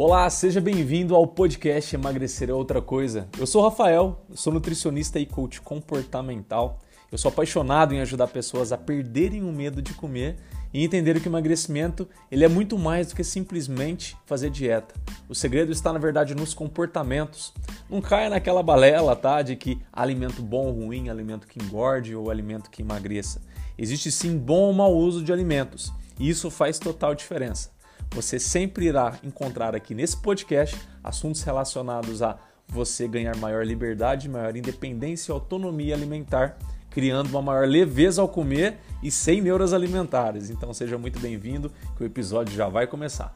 Olá, 0.00 0.30
seja 0.30 0.60
bem-vindo 0.60 1.12
ao 1.12 1.26
podcast 1.26 1.92
Emagrecer 1.92 2.48
é 2.48 2.52
Outra 2.52 2.80
Coisa. 2.80 3.28
Eu 3.36 3.48
sou 3.48 3.60
o 3.60 3.68
Rafael, 3.68 4.24
sou 4.32 4.52
nutricionista 4.52 5.18
e 5.18 5.26
coach 5.26 5.60
comportamental. 5.60 6.78
Eu 7.10 7.18
sou 7.18 7.30
apaixonado 7.30 7.92
em 7.92 8.00
ajudar 8.00 8.28
pessoas 8.28 8.70
a 8.70 8.78
perderem 8.78 9.42
o 9.42 9.52
medo 9.52 9.82
de 9.82 9.92
comer 9.94 10.36
e 10.72 10.84
entenderem 10.84 11.20
que 11.20 11.26
o 11.26 11.32
emagrecimento 11.32 12.08
ele 12.30 12.44
é 12.44 12.48
muito 12.48 12.78
mais 12.78 13.08
do 13.08 13.16
que 13.16 13.24
simplesmente 13.24 14.16
fazer 14.24 14.50
dieta. 14.50 14.94
O 15.28 15.34
segredo 15.34 15.72
está, 15.72 15.92
na 15.92 15.98
verdade, 15.98 16.32
nos 16.32 16.54
comportamentos. 16.54 17.52
Não 17.90 18.00
caia 18.00 18.30
naquela 18.30 18.62
balela, 18.62 19.16
tá? 19.16 19.42
De 19.42 19.56
que 19.56 19.82
alimento 19.92 20.40
bom 20.42 20.66
ou 20.66 20.74
ruim, 20.74 21.08
alimento 21.08 21.48
que 21.48 21.60
engorde 21.60 22.14
ou 22.14 22.30
alimento 22.30 22.70
que 22.70 22.82
emagreça. 22.82 23.42
Existe 23.76 24.12
sim 24.12 24.38
bom 24.38 24.60
ou 24.60 24.72
mau 24.72 24.94
uso 24.96 25.24
de 25.24 25.32
alimentos 25.32 25.92
e 26.20 26.28
isso 26.28 26.52
faz 26.52 26.78
total 26.78 27.16
diferença. 27.16 27.76
Você 28.12 28.38
sempre 28.38 28.86
irá 28.86 29.18
encontrar 29.22 29.74
aqui 29.74 29.94
nesse 29.94 30.16
podcast 30.16 30.76
assuntos 31.04 31.42
relacionados 31.42 32.22
a 32.22 32.38
você 32.66 33.06
ganhar 33.06 33.36
maior 33.36 33.64
liberdade, 33.64 34.28
maior 34.28 34.56
independência 34.56 35.30
e 35.30 35.34
autonomia 35.34 35.94
alimentar, 35.94 36.58
criando 36.90 37.28
uma 37.30 37.42
maior 37.42 37.66
leveza 37.66 38.20
ao 38.20 38.28
comer 38.28 38.78
e 39.02 39.10
sem 39.10 39.40
neuras 39.40 39.72
alimentares. 39.72 40.50
Então 40.50 40.72
seja 40.72 40.98
muito 40.98 41.18
bem-vindo, 41.20 41.70
que 41.96 42.02
o 42.02 42.06
episódio 42.06 42.54
já 42.54 42.68
vai 42.68 42.86
começar. 42.86 43.34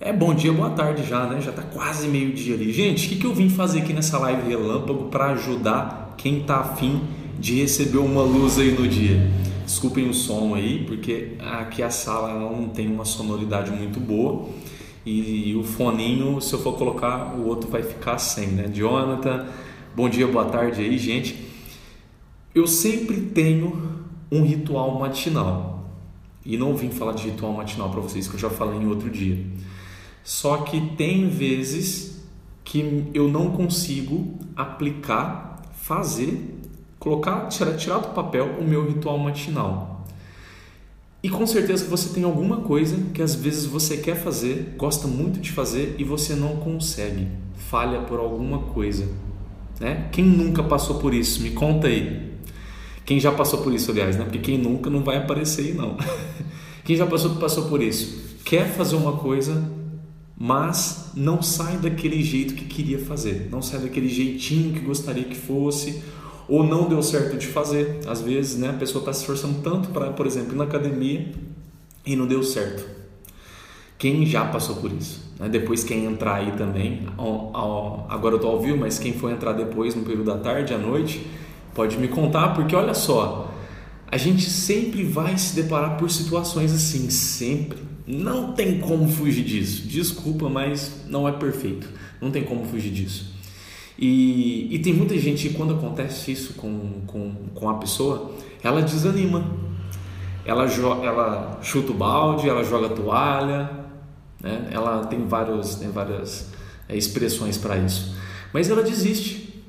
É 0.00 0.12
bom 0.12 0.32
dia, 0.32 0.52
boa 0.52 0.70
tarde 0.70 1.04
já, 1.04 1.26
né? 1.26 1.40
Já 1.40 1.52
tá 1.52 1.62
quase 1.62 2.06
meio-dia 2.06 2.54
ali. 2.54 2.72
Gente, 2.72 3.06
o 3.06 3.08
que, 3.08 3.16
que 3.16 3.26
eu 3.26 3.34
vim 3.34 3.48
fazer 3.48 3.80
aqui 3.80 3.92
nessa 3.92 4.18
live 4.18 4.48
relâmpago 4.48 5.06
para 5.06 5.30
ajudar 5.30 6.14
quem 6.16 6.44
tá 6.44 6.60
afim 6.60 7.02
de 7.38 7.60
receber 7.60 7.98
uma 7.98 8.22
luz 8.22 8.58
aí 8.58 8.72
no 8.72 8.86
dia? 8.86 9.47
Desculpem 9.68 10.08
o 10.08 10.14
som 10.14 10.54
aí, 10.54 10.82
porque 10.86 11.32
aqui 11.40 11.82
a 11.82 11.90
sala 11.90 12.32
não 12.38 12.70
tem 12.70 12.90
uma 12.90 13.04
sonoridade 13.04 13.70
muito 13.70 14.00
boa 14.00 14.48
e 15.04 15.54
o 15.56 15.62
foninho, 15.62 16.40
se 16.40 16.54
eu 16.54 16.58
for 16.58 16.72
colocar, 16.78 17.34
o 17.36 17.46
outro 17.46 17.68
vai 17.68 17.82
ficar 17.82 18.16
sem, 18.16 18.48
né? 18.48 18.70
Jonathan, 18.72 19.46
bom 19.94 20.08
dia, 20.08 20.26
boa 20.26 20.46
tarde 20.46 20.80
aí, 20.80 20.96
gente. 20.96 21.44
Eu 22.54 22.66
sempre 22.66 23.20
tenho 23.20 24.00
um 24.32 24.42
ritual 24.42 24.98
matinal 24.98 25.86
e 26.46 26.56
não 26.56 26.74
vim 26.74 26.88
falar 26.88 27.12
de 27.12 27.24
ritual 27.24 27.52
matinal 27.52 27.90
para 27.90 28.00
vocês, 28.00 28.26
que 28.26 28.36
eu 28.36 28.40
já 28.40 28.48
falei 28.48 28.80
em 28.80 28.86
outro 28.86 29.10
dia. 29.10 29.44
Só 30.24 30.62
que 30.62 30.80
tem 30.96 31.28
vezes 31.28 32.26
que 32.64 33.10
eu 33.12 33.28
não 33.28 33.50
consigo 33.50 34.38
aplicar, 34.56 35.60
fazer 35.74 36.57
colocar, 37.08 37.48
tirar, 37.48 37.74
tirar 37.76 37.98
do 37.98 38.08
papel 38.08 38.56
o 38.60 38.64
meu 38.64 38.86
ritual 38.86 39.18
matinal. 39.18 40.06
E 41.22 41.30
com 41.30 41.46
certeza 41.46 41.86
você 41.86 42.10
tem 42.10 42.22
alguma 42.22 42.58
coisa 42.58 42.96
que 43.14 43.22
às 43.22 43.34
vezes 43.34 43.64
você 43.64 43.96
quer 43.96 44.14
fazer, 44.14 44.74
gosta 44.76 45.08
muito 45.08 45.40
de 45.40 45.50
fazer 45.50 45.96
e 45.98 46.04
você 46.04 46.34
não 46.34 46.56
consegue, 46.56 47.26
falha 47.56 48.00
por 48.00 48.20
alguma 48.20 48.58
coisa. 48.58 49.08
Né? 49.80 50.08
Quem 50.12 50.24
nunca 50.24 50.62
passou 50.62 50.98
por 50.98 51.14
isso? 51.14 51.42
Me 51.42 51.50
conta 51.50 51.86
aí. 51.86 52.28
Quem 53.04 53.18
já 53.18 53.32
passou 53.32 53.62
por 53.62 53.72
isso, 53.72 53.90
aliás, 53.90 54.16
né? 54.16 54.24
Porque 54.24 54.38
quem 54.38 54.58
nunca 54.58 54.90
não 54.90 55.02
vai 55.02 55.16
aparecer 55.16 55.66
aí, 55.66 55.72
não. 55.72 55.96
quem 56.84 56.94
já 56.94 57.06
passou, 57.06 57.36
passou 57.36 57.68
por 57.68 57.82
isso? 57.82 58.36
Quer 58.44 58.68
fazer 58.68 58.96
uma 58.96 59.12
coisa, 59.12 59.72
mas 60.36 61.12
não 61.16 61.40
sai 61.40 61.78
daquele 61.78 62.22
jeito 62.22 62.54
que 62.54 62.66
queria 62.66 62.98
fazer, 62.98 63.48
não 63.50 63.62
sai 63.62 63.80
daquele 63.80 64.08
jeitinho 64.08 64.74
que 64.74 64.80
gostaria 64.80 65.24
que 65.24 65.36
fosse, 65.36 66.02
ou 66.48 66.64
não 66.64 66.88
deu 66.88 67.02
certo 67.02 67.36
de 67.36 67.46
fazer. 67.46 68.00
Às 68.06 68.22
vezes, 68.22 68.58
né, 68.58 68.70
a 68.70 68.72
pessoa 68.72 69.02
está 69.02 69.12
se 69.12 69.20
esforçando 69.20 69.60
tanto 69.60 69.90
para, 69.90 70.10
por 70.12 70.26
exemplo, 70.26 70.54
ir 70.54 70.56
na 70.56 70.64
academia 70.64 71.30
e 72.06 72.16
não 72.16 72.26
deu 72.26 72.42
certo. 72.42 72.84
Quem 73.98 74.24
já 74.24 74.44
passou 74.46 74.76
por 74.76 74.90
isso? 74.92 75.32
Né? 75.38 75.48
Depois 75.48 75.84
quem 75.84 76.06
entrar 76.06 76.36
aí 76.36 76.52
também, 76.52 77.06
agora 78.08 78.34
eu 78.34 78.36
estou 78.36 78.52
ao 78.52 78.60
vivo, 78.60 78.78
mas 78.78 78.98
quem 78.98 79.12
for 79.12 79.30
entrar 79.30 79.52
depois 79.52 79.94
no 79.94 80.02
período 80.02 80.24
da 80.26 80.38
tarde, 80.38 80.72
à 80.72 80.78
noite, 80.78 81.26
pode 81.74 81.98
me 81.98 82.08
contar, 82.08 82.54
porque 82.54 82.74
olha 82.74 82.94
só, 82.94 83.52
a 84.06 84.16
gente 84.16 84.48
sempre 84.48 85.02
vai 85.04 85.36
se 85.36 85.54
deparar 85.54 85.98
por 85.98 86.10
situações 86.10 86.72
assim, 86.72 87.10
sempre. 87.10 87.78
Não 88.06 88.52
tem 88.52 88.80
como 88.80 89.06
fugir 89.06 89.44
disso. 89.44 89.86
Desculpa, 89.86 90.48
mas 90.48 91.04
não 91.08 91.28
é 91.28 91.32
perfeito. 91.32 91.86
Não 92.22 92.30
tem 92.30 92.42
como 92.42 92.64
fugir 92.64 92.90
disso. 92.90 93.34
E, 93.98 94.68
e 94.72 94.78
tem 94.78 94.94
muita 94.94 95.18
gente 95.18 95.50
quando 95.50 95.74
acontece 95.74 96.30
isso 96.30 96.54
com, 96.54 97.02
com, 97.06 97.34
com 97.52 97.68
a 97.68 97.74
pessoa, 97.74 98.30
ela 98.62 98.80
desanima. 98.80 99.44
Ela, 100.44 100.64
ela 100.64 101.58
chuta 101.62 101.90
o 101.90 101.94
balde, 101.94 102.48
ela 102.48 102.62
joga 102.62 102.88
toalha, 102.90 103.70
né? 104.40 104.68
ela 104.70 105.04
tem, 105.06 105.26
vários, 105.26 105.74
tem 105.74 105.90
várias 105.90 106.52
é, 106.88 106.96
expressões 106.96 107.58
para 107.58 107.76
isso. 107.76 108.14
Mas 108.52 108.70
ela 108.70 108.82
desiste. 108.82 109.62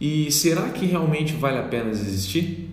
E 0.00 0.30
será 0.30 0.68
que 0.70 0.86
realmente 0.86 1.34
vale 1.34 1.58
a 1.58 1.64
pena 1.64 1.90
desistir? 1.90 2.70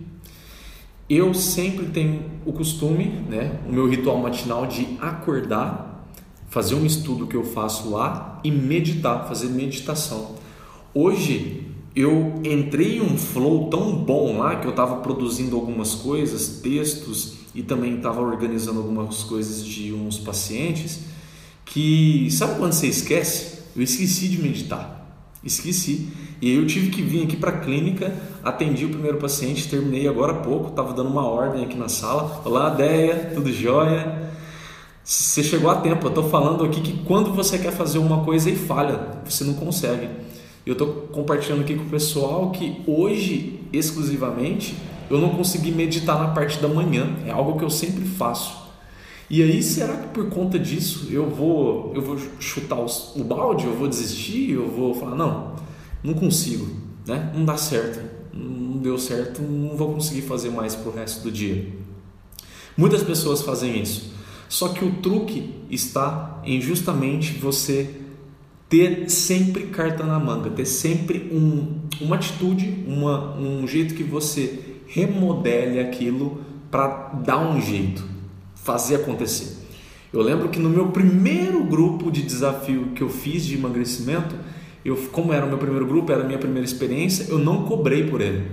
Eu 1.10 1.34
sempre 1.34 1.86
tenho 1.86 2.24
o 2.44 2.52
costume, 2.52 3.06
né, 3.28 3.58
o 3.68 3.72
meu 3.72 3.88
ritual 3.88 4.18
matinal 4.18 4.66
de 4.66 4.96
acordar, 5.00 6.04
fazer 6.48 6.74
um 6.74 6.86
estudo 6.86 7.26
que 7.26 7.36
eu 7.36 7.44
faço 7.44 7.90
lá 7.90 8.40
e 8.42 8.50
meditar, 8.50 9.26
fazer 9.26 9.48
meditação. 9.48 10.36
Hoje 10.98 11.62
eu 11.94 12.40
entrei 12.42 12.96
em 12.96 13.00
um 13.02 13.18
flow 13.18 13.68
tão 13.68 13.94
bom 13.96 14.38
lá 14.38 14.56
que 14.56 14.66
eu 14.66 14.70
estava 14.70 14.96
produzindo 15.02 15.54
algumas 15.54 15.94
coisas, 15.94 16.60
textos 16.62 17.34
e 17.54 17.62
também 17.62 17.96
estava 17.96 18.22
organizando 18.22 18.78
algumas 18.78 19.22
coisas 19.22 19.62
de 19.62 19.92
uns 19.92 20.18
pacientes 20.18 21.00
que 21.66 22.30
sabe 22.30 22.58
quando 22.58 22.72
você 22.72 22.86
esquece? 22.86 23.58
Eu 23.76 23.82
esqueci 23.82 24.26
de 24.26 24.40
meditar, 24.40 25.06
esqueci. 25.44 26.08
E 26.40 26.50
aí 26.50 26.56
eu 26.56 26.66
tive 26.66 26.88
que 26.88 27.02
vir 27.02 27.24
aqui 27.24 27.36
para 27.36 27.50
a 27.50 27.60
clínica, 27.60 28.16
atendi 28.42 28.86
o 28.86 28.88
primeiro 28.88 29.18
paciente, 29.18 29.68
terminei 29.68 30.08
agora 30.08 30.32
há 30.32 30.36
pouco, 30.36 30.70
estava 30.70 30.94
dando 30.94 31.10
uma 31.10 31.26
ordem 31.28 31.62
aqui 31.62 31.76
na 31.76 31.90
sala. 31.90 32.40
Olá, 32.42 32.70
Deia, 32.70 33.32
tudo 33.34 33.52
jóia? 33.52 34.30
Você 35.04 35.42
chegou 35.42 35.68
a 35.68 35.74
tempo, 35.76 36.06
eu 36.06 36.08
estou 36.08 36.30
falando 36.30 36.64
aqui 36.64 36.80
que 36.80 37.04
quando 37.04 37.34
você 37.34 37.58
quer 37.58 37.72
fazer 37.72 37.98
uma 37.98 38.24
coisa 38.24 38.48
e 38.48 38.56
falha, 38.56 39.20
você 39.26 39.44
não 39.44 39.52
consegue. 39.52 40.24
Eu 40.66 40.72
estou 40.72 40.88
compartilhando 41.12 41.60
aqui 41.60 41.76
com 41.76 41.84
o 41.84 41.88
pessoal 41.88 42.50
que 42.50 42.82
hoje, 42.88 43.60
exclusivamente, 43.72 44.76
eu 45.08 45.20
não 45.20 45.30
consegui 45.30 45.70
meditar 45.70 46.18
na 46.18 46.34
parte 46.34 46.58
da 46.58 46.66
manhã. 46.66 47.14
É 47.24 47.30
algo 47.30 47.56
que 47.56 47.64
eu 47.64 47.70
sempre 47.70 48.04
faço. 48.04 48.66
E 49.30 49.42
aí, 49.44 49.62
será 49.62 49.96
que 49.96 50.08
por 50.08 50.28
conta 50.28 50.58
disso 50.58 51.06
eu 51.08 51.30
vou, 51.30 51.92
eu 51.94 52.02
vou 52.02 52.18
chutar 52.40 52.80
os, 52.80 53.14
o 53.14 53.22
balde, 53.22 53.64
eu 53.64 53.76
vou 53.76 53.86
desistir, 53.86 54.50
eu 54.50 54.68
vou 54.68 54.92
falar, 54.94 55.14
não, 55.14 55.54
não 56.02 56.14
consigo, 56.14 56.68
né? 57.06 57.32
não 57.34 57.44
dá 57.44 57.56
certo, 57.56 58.00
não 58.32 58.78
deu 58.78 58.98
certo, 58.98 59.42
não 59.42 59.76
vou 59.76 59.94
conseguir 59.94 60.22
fazer 60.22 60.50
mais 60.50 60.74
para 60.74 60.90
o 60.90 60.94
resto 60.94 61.22
do 61.22 61.30
dia. 61.30 61.72
Muitas 62.76 63.02
pessoas 63.04 63.40
fazem 63.42 63.80
isso. 63.80 64.14
Só 64.48 64.68
que 64.68 64.84
o 64.84 64.94
truque 64.96 65.54
está 65.70 66.40
em 66.44 66.60
justamente 66.60 67.32
você 67.32 68.02
ter 68.68 69.08
sempre 69.08 69.64
carta 69.64 70.04
na 70.04 70.18
manga, 70.18 70.50
ter 70.50 70.66
sempre 70.66 71.30
um, 71.32 71.80
uma 72.00 72.16
atitude, 72.16 72.84
uma, 72.86 73.36
um 73.36 73.66
jeito 73.66 73.94
que 73.94 74.02
você 74.02 74.78
remodele 74.86 75.78
aquilo 75.78 76.40
para 76.70 77.12
dar 77.24 77.38
um 77.38 77.60
jeito, 77.60 78.04
fazer 78.54 78.96
acontecer. 78.96 79.64
Eu 80.12 80.22
lembro 80.22 80.48
que 80.48 80.58
no 80.58 80.70
meu 80.70 80.88
primeiro 80.88 81.62
grupo 81.64 82.10
de 82.10 82.22
desafio 82.22 82.88
que 82.94 83.02
eu 83.02 83.08
fiz 83.08 83.44
de 83.44 83.54
emagrecimento, 83.54 84.34
eu, 84.84 84.96
como 85.12 85.32
era 85.32 85.44
o 85.44 85.48
meu 85.48 85.58
primeiro 85.58 85.86
grupo, 85.86 86.12
era 86.12 86.22
a 86.22 86.26
minha 86.26 86.38
primeira 86.38 86.64
experiência, 86.64 87.26
eu 87.28 87.38
não 87.38 87.64
cobrei 87.64 88.04
por 88.04 88.20
ele, 88.20 88.44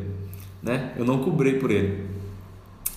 né? 0.62 0.92
Eu 0.98 1.06
não 1.06 1.20
cobrei 1.20 1.54
por 1.54 1.70
ele. 1.70 2.06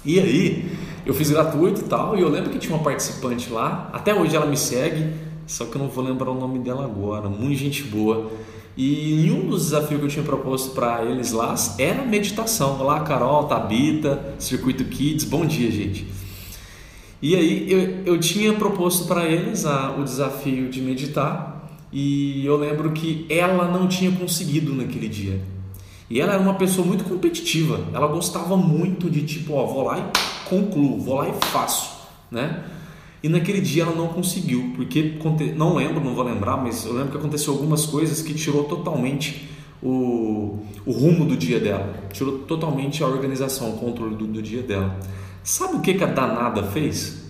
E 0.04 0.18
aí, 0.18 0.70
eu 1.04 1.12
fiz 1.12 1.30
gratuito 1.30 1.82
e 1.82 1.84
tal, 1.84 2.16
e 2.16 2.20
eu 2.20 2.28
lembro 2.28 2.50
que 2.50 2.58
tinha 2.58 2.74
uma 2.74 2.82
participante 2.82 3.50
lá, 3.50 3.90
até 3.92 4.14
hoje 4.14 4.34
ela 4.34 4.46
me 4.46 4.56
segue, 4.56 5.12
só 5.46 5.64
que 5.64 5.76
eu 5.76 5.82
não 5.82 5.88
vou 5.88 6.04
lembrar 6.04 6.30
o 6.30 6.38
nome 6.38 6.58
dela 6.58 6.84
agora, 6.84 7.28
muito 7.28 7.58
gente 7.58 7.82
boa. 7.84 8.30
E 8.76 9.30
um 9.30 9.48
dos 9.48 9.64
desafios 9.64 10.00
que 10.00 10.06
eu 10.06 10.10
tinha 10.10 10.24
proposto 10.24 10.74
para 10.74 11.02
eles 11.04 11.32
lá 11.32 11.54
era 11.78 12.04
meditação. 12.04 12.78
Olá, 12.78 13.00
Carol, 13.00 13.44
Tabita, 13.44 14.34
Circuito 14.38 14.84
Kids, 14.84 15.24
bom 15.24 15.46
dia, 15.46 15.70
gente. 15.70 16.06
E 17.22 17.34
aí 17.34 17.72
eu, 17.72 18.14
eu 18.14 18.20
tinha 18.20 18.52
proposto 18.52 19.06
para 19.06 19.24
eles 19.24 19.64
a, 19.64 19.96
o 19.96 20.04
desafio 20.04 20.68
de 20.68 20.82
meditar 20.82 21.70
e 21.90 22.44
eu 22.44 22.56
lembro 22.56 22.92
que 22.92 23.24
ela 23.30 23.66
não 23.66 23.88
tinha 23.88 24.12
conseguido 24.12 24.74
naquele 24.74 25.08
dia. 25.08 25.40
E 26.10 26.20
ela 26.20 26.34
era 26.34 26.42
uma 26.42 26.54
pessoa 26.54 26.86
muito 26.86 27.04
competitiva, 27.04 27.80
ela 27.94 28.06
gostava 28.06 28.56
muito 28.56 29.10
de 29.10 29.22
tipo, 29.22 29.54
ó, 29.54 29.64
vou 29.64 29.84
lá 29.84 29.98
e 29.98 30.48
concluo, 30.48 31.00
vou 31.00 31.16
lá 31.16 31.28
e 31.28 31.32
faço, 31.46 31.96
né? 32.30 32.64
E 33.26 33.28
naquele 33.28 33.60
dia 33.60 33.82
ela 33.82 33.94
não 33.96 34.06
conseguiu, 34.06 34.72
porque 34.76 35.18
não 35.56 35.74
lembro, 35.74 36.00
não 36.00 36.14
vou 36.14 36.22
lembrar, 36.22 36.56
mas 36.56 36.86
eu 36.86 36.92
lembro 36.92 37.10
que 37.10 37.18
aconteceu 37.18 37.52
algumas 37.52 37.84
coisas 37.84 38.22
que 38.22 38.32
tirou 38.32 38.62
totalmente 38.64 39.50
o, 39.82 40.60
o 40.84 40.92
rumo 40.92 41.24
do 41.24 41.36
dia 41.36 41.58
dela, 41.58 41.92
tirou 42.12 42.38
totalmente 42.38 43.02
a 43.02 43.06
organização, 43.08 43.70
o 43.70 43.78
controle 43.78 44.14
do, 44.14 44.28
do 44.28 44.40
dia 44.40 44.62
dela. 44.62 44.96
Sabe 45.42 45.74
o 45.74 45.80
que, 45.80 45.94
que 45.94 46.04
a 46.04 46.06
danada 46.06 46.62
fez? 46.62 47.26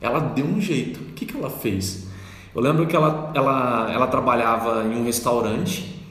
ela 0.00 0.18
deu 0.18 0.44
um 0.44 0.60
jeito. 0.60 1.00
O 1.00 1.12
que, 1.12 1.24
que 1.24 1.36
ela 1.36 1.48
fez? 1.48 2.08
Eu 2.52 2.60
lembro 2.60 2.84
que 2.86 2.96
ela, 2.96 3.30
ela, 3.32 3.88
ela 3.92 4.06
trabalhava 4.08 4.84
em 4.84 5.00
um 5.00 5.04
restaurante 5.04 6.04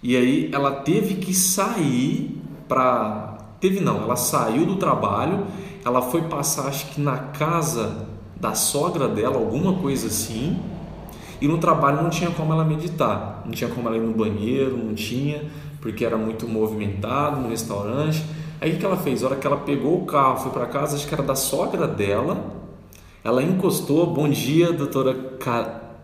e 0.00 0.16
aí 0.16 0.48
ela 0.52 0.70
teve 0.70 1.14
que 1.16 1.34
sair 1.34 2.40
para. 2.68 3.34
Teve 3.60 3.80
não, 3.80 4.02
ela 4.02 4.14
saiu 4.14 4.64
do 4.64 4.76
trabalho, 4.76 5.46
ela 5.84 6.02
foi 6.02 6.22
passar, 6.22 6.68
acho 6.68 6.90
que 6.90 7.00
na 7.00 7.16
casa 7.16 8.15
da 8.38 8.54
sogra 8.54 9.08
dela, 9.08 9.36
alguma 9.36 9.74
coisa 9.74 10.06
assim, 10.08 10.58
e 11.40 11.48
no 11.48 11.58
trabalho 11.58 12.02
não 12.02 12.10
tinha 12.10 12.30
como 12.30 12.52
ela 12.52 12.64
meditar, 12.64 13.42
não 13.44 13.52
tinha 13.52 13.68
como 13.70 13.88
ela 13.88 13.96
ir 13.96 14.00
no 14.00 14.12
banheiro, 14.12 14.76
não 14.76 14.94
tinha, 14.94 15.44
porque 15.80 16.04
era 16.04 16.16
muito 16.16 16.48
movimentado 16.48 17.40
no 17.40 17.48
restaurante. 17.48 18.24
Aí 18.60 18.74
o 18.74 18.78
que 18.78 18.84
ela 18.84 18.96
fez? 18.96 19.22
A 19.22 19.26
hora 19.26 19.36
que 19.36 19.46
ela 19.46 19.58
pegou 19.58 20.02
o 20.02 20.06
carro, 20.06 20.38
foi 20.38 20.50
para 20.50 20.66
casa, 20.66 20.96
acho 20.96 21.06
que 21.06 21.14
era 21.14 21.22
da 21.22 21.34
sogra 21.34 21.86
dela, 21.86 22.54
ela 23.22 23.42
encostou, 23.42 24.06
bom 24.06 24.28
dia, 24.28 24.72
doutora 24.72 25.14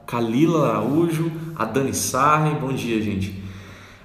Kalila 0.07 0.69
Araújo, 0.69 1.31
a 1.57 1.65
Dani 1.65 1.95
Sarri, 1.95 2.55
bom 2.57 2.73
dia, 2.73 3.01
gente. 3.01 3.43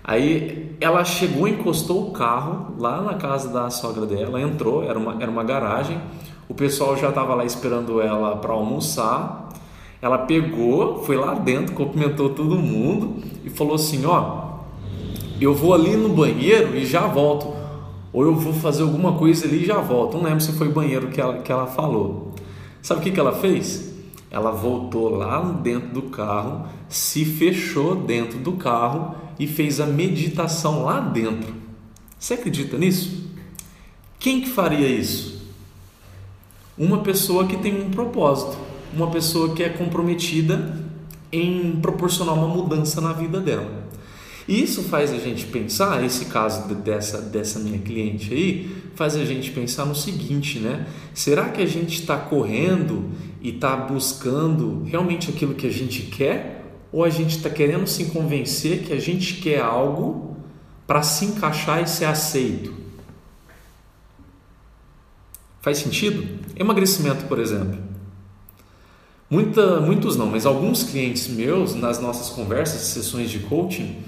Aí 0.04 0.78
ela 0.80 1.04
chegou, 1.04 1.48
encostou 1.48 2.08
o 2.08 2.12
carro 2.12 2.76
lá 2.80 3.02
na 3.02 3.16
casa 3.16 3.50
da 3.50 3.70
sogra 3.70 4.06
dela, 4.06 4.40
entrou, 4.40 4.84
era 4.84 4.98
uma, 4.98 5.22
era 5.22 5.30
uma 5.30 5.44
garagem, 5.44 6.00
o 6.50 6.54
pessoal 6.54 6.96
já 6.96 7.10
estava 7.10 7.36
lá 7.36 7.44
esperando 7.46 8.02
ela 8.02 8.38
para 8.38 8.54
almoçar. 8.54 9.50
Ela 10.02 10.20
pegou, 10.20 11.04
foi 11.04 11.18
lá 11.18 11.34
dentro, 11.34 11.74
cumprimentou 11.74 12.30
todo 12.30 12.58
mundo 12.58 13.22
e 13.44 13.50
falou 13.50 13.76
assim: 13.76 14.06
Ó, 14.06 14.48
eu 15.42 15.54
vou 15.54 15.74
ali 15.74 15.96
no 15.98 16.10
banheiro 16.10 16.76
e 16.76 16.86
já 16.86 17.08
volto. 17.08 17.56
Ou 18.14 18.24
eu 18.24 18.36
vou 18.36 18.54
fazer 18.54 18.84
alguma 18.84 19.14
coisa 19.14 19.46
ali 19.46 19.64
e 19.64 19.66
já 19.66 19.80
volto. 19.80 20.18
Não 20.18 20.24
lembro 20.24 20.42
se 20.42 20.54
foi 20.54 20.70
banheiro 20.70 21.10
que 21.10 21.20
ela, 21.20 21.40
que 21.40 21.52
ela 21.52 21.68
falou. 21.68 22.34
Sabe 22.82 23.02
o 23.02 23.04
que, 23.04 23.12
que 23.12 23.20
ela 23.20 23.34
fez? 23.34 23.94
Ela 24.32 24.52
voltou 24.52 25.10
lá 25.10 25.42
dentro 25.42 25.90
do 25.90 26.04
carro, 26.04 26.68
se 26.88 27.26
fechou 27.26 27.96
dentro 27.96 28.40
do 28.40 28.54
carro 28.54 29.16
e 29.38 29.46
fez 29.48 29.80
a 29.80 29.86
meditação 29.86 30.84
lá 30.84 31.00
dentro. 31.00 31.54
Você 32.18 32.34
acredita 32.34 32.78
nisso? 32.78 33.30
Quem 34.20 34.42
que 34.42 34.50
faria 34.50 34.88
isso? 34.88 35.37
Uma 36.78 37.00
pessoa 37.00 37.48
que 37.48 37.58
tem 37.58 37.82
um 37.82 37.90
propósito, 37.90 38.58
uma 38.94 39.10
pessoa 39.10 39.56
que 39.56 39.64
é 39.64 39.70
comprometida 39.70 40.78
em 41.32 41.80
proporcionar 41.82 42.36
uma 42.36 42.48
mudança 42.48 43.02
na 43.02 43.14
vida 43.14 43.40
dela. 43.40 43.88
E 44.48 44.62
isso 44.62 44.84
faz 44.84 45.12
a 45.12 45.18
gente 45.18 45.46
pensar, 45.48 46.04
esse 46.06 46.26
caso 46.26 46.74
dessa, 46.76 47.20
dessa 47.20 47.60
minha 47.60 47.80
cliente 47.80 48.34
aí, 48.34 48.78
faz 48.96 49.16
a 49.16 49.26
gente 49.26 49.52
pensar 49.52 49.86
no 49.86 49.96
seguinte, 49.96 50.60
né? 50.60 50.88
Será 51.14 51.50
que 51.50 51.62
a 51.62 51.66
gente 51.66 52.00
está 52.00 52.18
correndo 52.18 53.12
e 53.42 53.50
está 53.50 53.76
buscando 53.76 54.84
realmente 54.86 55.30
aquilo 55.30 55.54
que 55.54 55.68
a 55.68 55.72
gente 55.72 56.04
quer? 56.04 56.64
Ou 56.94 57.04
a 57.04 57.10
gente 57.10 57.36
está 57.36 57.50
querendo 57.50 57.86
se 57.88 58.06
convencer 58.06 58.84
que 58.84 58.94
a 58.94 59.00
gente 59.00 59.36
quer 59.36 59.62
algo 59.62 60.38
para 60.86 61.04
se 61.04 61.26
encaixar 61.26 61.84
e 61.84 61.88
ser 61.88 62.06
aceito? 62.06 62.74
Faz 65.60 65.80
sentido? 65.80 66.37
Emagrecimento, 66.60 67.26
por 67.26 67.40
exemplo. 67.40 67.78
Muita, 69.30 69.82
muitos 69.82 70.16
não, 70.16 70.26
mas 70.26 70.46
alguns 70.46 70.84
clientes 70.84 71.28
meus, 71.28 71.76
nas 71.76 72.00
nossas 72.00 72.30
conversas, 72.30 72.82
sessões 72.82 73.30
de 73.30 73.40
coaching, 73.40 74.02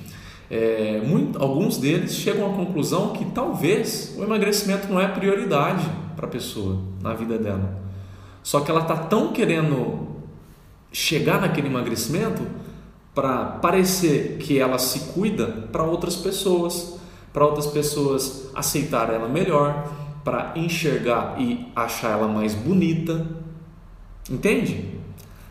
é, 0.50 1.01
muito, 1.06 1.42
alguns 1.42 1.78
deles 1.78 2.16
chegam 2.16 2.50
à 2.50 2.56
conclusão 2.56 3.13
que 3.13 3.25
talvez 3.25 4.16
o 4.18 4.24
emagrecimento 4.24 4.88
não 4.88 5.00
é 5.00 5.07
prioridade 5.07 5.86
para 6.16 6.25
a 6.25 6.30
pessoa 6.30 6.81
na 7.01 7.13
vida 7.13 7.38
dela. 7.38 7.78
Só 8.42 8.62
que 8.62 8.72
ela 8.72 8.81
está 8.81 8.95
tão 8.95 9.31
querendo 9.31 10.07
chegar 10.92 11.40
naquele 11.42 11.68
emagrecimento 11.68 12.42
para 13.13 13.45
parecer 13.45 14.38
que 14.40 14.57
ela 14.57 14.80
se 14.80 15.12
cuida 15.12 15.68
para 15.72 15.84
outras 15.84 16.16
pessoas, 16.16 16.98
para 17.34 17.45
outras 17.45 17.68
pessoas 17.68 18.50
aceitar 18.56 19.13
ela 19.13 19.28
melhor, 19.28 19.88
para 20.30 20.54
enxergar 20.56 21.42
e 21.42 21.66
achar 21.76 22.12
ela 22.12 22.28
mais 22.28 22.54
bonita. 22.54 23.26
Entende? 24.30 24.86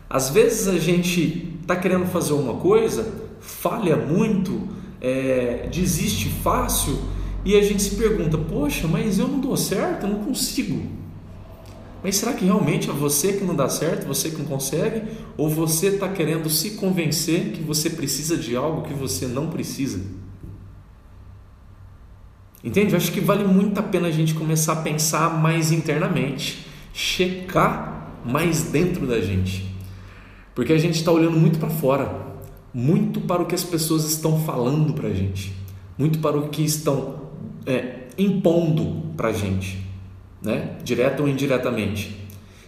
Às 0.09 0.29
vezes 0.29 0.69
a 0.69 0.77
gente 0.77 1.57
está 1.61 1.75
querendo 1.75 2.05
fazer 2.05 2.31
uma 2.31 2.53
coisa, 2.53 3.13
falha 3.41 3.97
muito 3.97 4.69
é, 5.01 5.67
desiste 5.69 6.29
fácil 6.29 6.97
e 7.43 7.57
a 7.57 7.61
gente 7.61 7.83
se 7.83 7.95
pergunta: 7.95 8.37
poxa, 8.37 8.87
mas 8.87 9.19
eu 9.19 9.27
não 9.27 9.41
dou 9.41 9.57
certo, 9.57 10.05
eu 10.05 10.11
não 10.11 10.23
consigo. 10.23 10.81
Mas 12.01 12.15
será 12.15 12.31
que 12.31 12.45
realmente 12.45 12.89
é 12.89 12.93
você 12.93 13.33
que 13.33 13.43
não 13.43 13.53
dá 13.53 13.67
certo, 13.67 14.07
você 14.07 14.29
que 14.29 14.37
não 14.37 14.45
consegue? 14.45 15.01
Ou 15.35 15.49
você 15.49 15.87
está 15.87 16.07
querendo 16.07 16.49
se 16.49 16.71
convencer 16.71 17.51
que 17.51 17.61
você 17.61 17.89
precisa 17.89 18.37
de 18.37 18.55
algo 18.55 18.83
que 18.83 18.93
você 18.93 19.27
não 19.27 19.49
precisa? 19.49 19.99
Entende? 22.63 22.91
Eu 22.91 22.97
acho 22.97 23.11
que 23.11 23.21
vale 23.21 23.43
muito 23.43 23.79
a 23.79 23.83
pena 23.83 24.07
a 24.07 24.11
gente 24.11 24.33
começar 24.33 24.73
a 24.73 24.77
pensar 24.77 25.39
mais 25.39 25.71
internamente, 25.71 26.65
checar 26.93 28.19
mais 28.25 28.63
dentro 28.63 29.07
da 29.07 29.21
gente. 29.21 29.73
Porque 30.53 30.73
a 30.73 30.77
gente 30.77 30.95
está 30.95 31.11
olhando 31.11 31.39
muito 31.39 31.57
para 31.57 31.69
fora 31.69 32.29
muito 32.73 33.21
para 33.21 33.41
o 33.41 33.45
que 33.45 33.55
as 33.55 33.63
pessoas 33.63 34.05
estão 34.05 34.39
falando 34.43 34.93
para 34.93 35.09
a 35.09 35.13
gente, 35.13 35.53
muito 35.97 36.19
para 36.19 36.37
o 36.37 36.49
que 36.49 36.63
estão 36.63 37.21
é, 37.65 38.07
impondo 38.17 39.13
para 39.17 39.29
a 39.29 39.33
gente, 39.33 39.83
né? 40.41 40.77
direto 40.83 41.21
ou 41.23 41.29
indiretamente. 41.29 42.17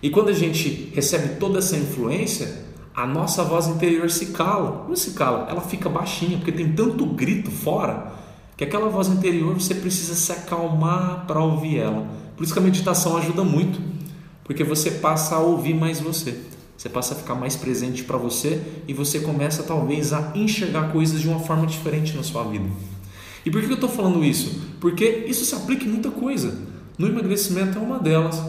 E 0.01 0.09
quando 0.09 0.29
a 0.29 0.33
gente 0.33 0.91
recebe 0.95 1.35
toda 1.35 1.59
essa 1.59 1.77
influência, 1.77 2.65
a 2.93 3.05
nossa 3.05 3.43
voz 3.43 3.67
interior 3.67 4.09
se 4.09 4.27
cala. 4.27 4.85
Não 4.87 4.95
se 4.95 5.11
cala, 5.11 5.47
ela 5.49 5.61
fica 5.61 5.87
baixinha, 5.87 6.37
porque 6.37 6.51
tem 6.51 6.73
tanto 6.73 7.05
grito 7.05 7.51
fora 7.51 8.11
que 8.61 8.65
aquela 8.65 8.89
voz 8.89 9.07
interior 9.07 9.59
você 9.59 9.73
precisa 9.73 10.13
se 10.13 10.31
acalmar 10.31 11.25
para 11.25 11.43
ouvir 11.43 11.79
ela. 11.79 12.05
Por 12.37 12.43
isso 12.43 12.53
que 12.53 12.59
a 12.59 12.61
meditação 12.61 13.17
ajuda 13.17 13.43
muito, 13.43 13.81
porque 14.43 14.63
você 14.63 14.91
passa 14.91 15.33
a 15.33 15.39
ouvir 15.39 15.73
mais 15.73 15.99
você. 15.99 16.37
Você 16.77 16.87
passa 16.87 17.15
a 17.15 17.17
ficar 17.17 17.33
mais 17.33 17.55
presente 17.55 18.03
para 18.03 18.17
você 18.17 18.61
e 18.87 18.93
você 18.93 19.19
começa 19.21 19.63
talvez 19.63 20.13
a 20.13 20.31
enxergar 20.35 20.91
coisas 20.91 21.19
de 21.19 21.27
uma 21.27 21.39
forma 21.39 21.65
diferente 21.65 22.15
na 22.15 22.21
sua 22.21 22.43
vida. 22.43 22.69
E 23.43 23.49
por 23.49 23.63
que 23.63 23.67
eu 23.67 23.73
estou 23.73 23.89
falando 23.89 24.23
isso? 24.23 24.61
Porque 24.79 25.25
isso 25.27 25.43
se 25.43 25.55
aplica 25.55 25.83
em 25.83 25.89
muita 25.89 26.11
coisa. 26.11 26.55
No 26.99 27.07
emagrecimento 27.07 27.79
é 27.79 27.81
uma 27.81 27.97
delas. 27.97 28.39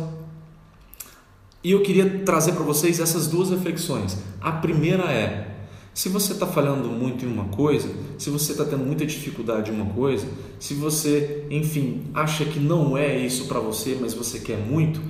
E 1.64 1.70
eu 1.70 1.82
queria 1.82 2.20
trazer 2.22 2.52
para 2.52 2.64
vocês 2.64 3.00
essas 3.00 3.26
duas 3.28 3.48
reflexões. 3.48 4.18
A 4.42 4.52
primeira 4.52 5.04
é: 5.04 5.51
se 5.94 6.08
você 6.08 6.32
está 6.32 6.46
falhando 6.46 6.88
muito 6.88 7.24
em 7.24 7.28
uma 7.28 7.44
coisa, 7.44 7.88
se 8.18 8.30
você 8.30 8.52
está 8.52 8.64
tendo 8.64 8.84
muita 8.84 9.04
dificuldade 9.04 9.70
em 9.70 9.74
uma 9.74 9.92
coisa, 9.92 10.26
se 10.58 10.72
você, 10.74 11.44
enfim, 11.50 12.04
acha 12.14 12.44
que 12.44 12.58
não 12.58 12.96
é 12.96 13.18
isso 13.18 13.46
para 13.46 13.60
você, 13.60 13.96
mas 14.00 14.14
você 14.14 14.38
quer 14.38 14.56
muito, 14.56 15.00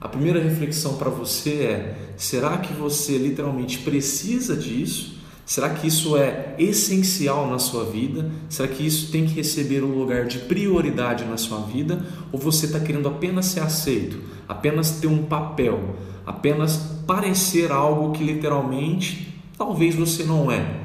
a 0.00 0.08
primeira 0.08 0.42
reflexão 0.42 0.96
para 0.96 1.08
você 1.08 1.50
é: 1.50 1.96
será 2.16 2.58
que 2.58 2.72
você 2.72 3.16
literalmente 3.18 3.78
precisa 3.78 4.56
disso? 4.56 5.22
Será 5.46 5.70
que 5.70 5.86
isso 5.86 6.16
é 6.16 6.54
essencial 6.58 7.48
na 7.48 7.58
sua 7.58 7.84
vida? 7.84 8.30
Será 8.48 8.68
que 8.68 8.84
isso 8.84 9.12
tem 9.12 9.26
que 9.26 9.34
receber 9.34 9.84
um 9.84 9.96
lugar 9.96 10.26
de 10.26 10.38
prioridade 10.40 11.24
na 11.24 11.36
sua 11.36 11.60
vida? 11.60 12.04
Ou 12.32 12.38
você 12.38 12.66
está 12.66 12.80
querendo 12.80 13.08
apenas 13.08 13.46
ser 13.46 13.60
aceito, 13.60 14.18
apenas 14.48 14.92
ter 14.92 15.08
um 15.08 15.24
papel, 15.24 15.96
apenas 16.26 16.76
parecer 17.06 17.70
algo 17.70 18.12
que 18.12 18.24
literalmente 18.24 19.31
talvez 19.56 19.94
você 19.94 20.24
não 20.24 20.50
é, 20.50 20.80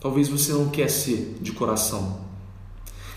talvez 0.00 0.28
você 0.28 0.52
não 0.52 0.68
quer 0.68 0.88
ser 0.88 1.36
de 1.40 1.52
coração? 1.52 2.20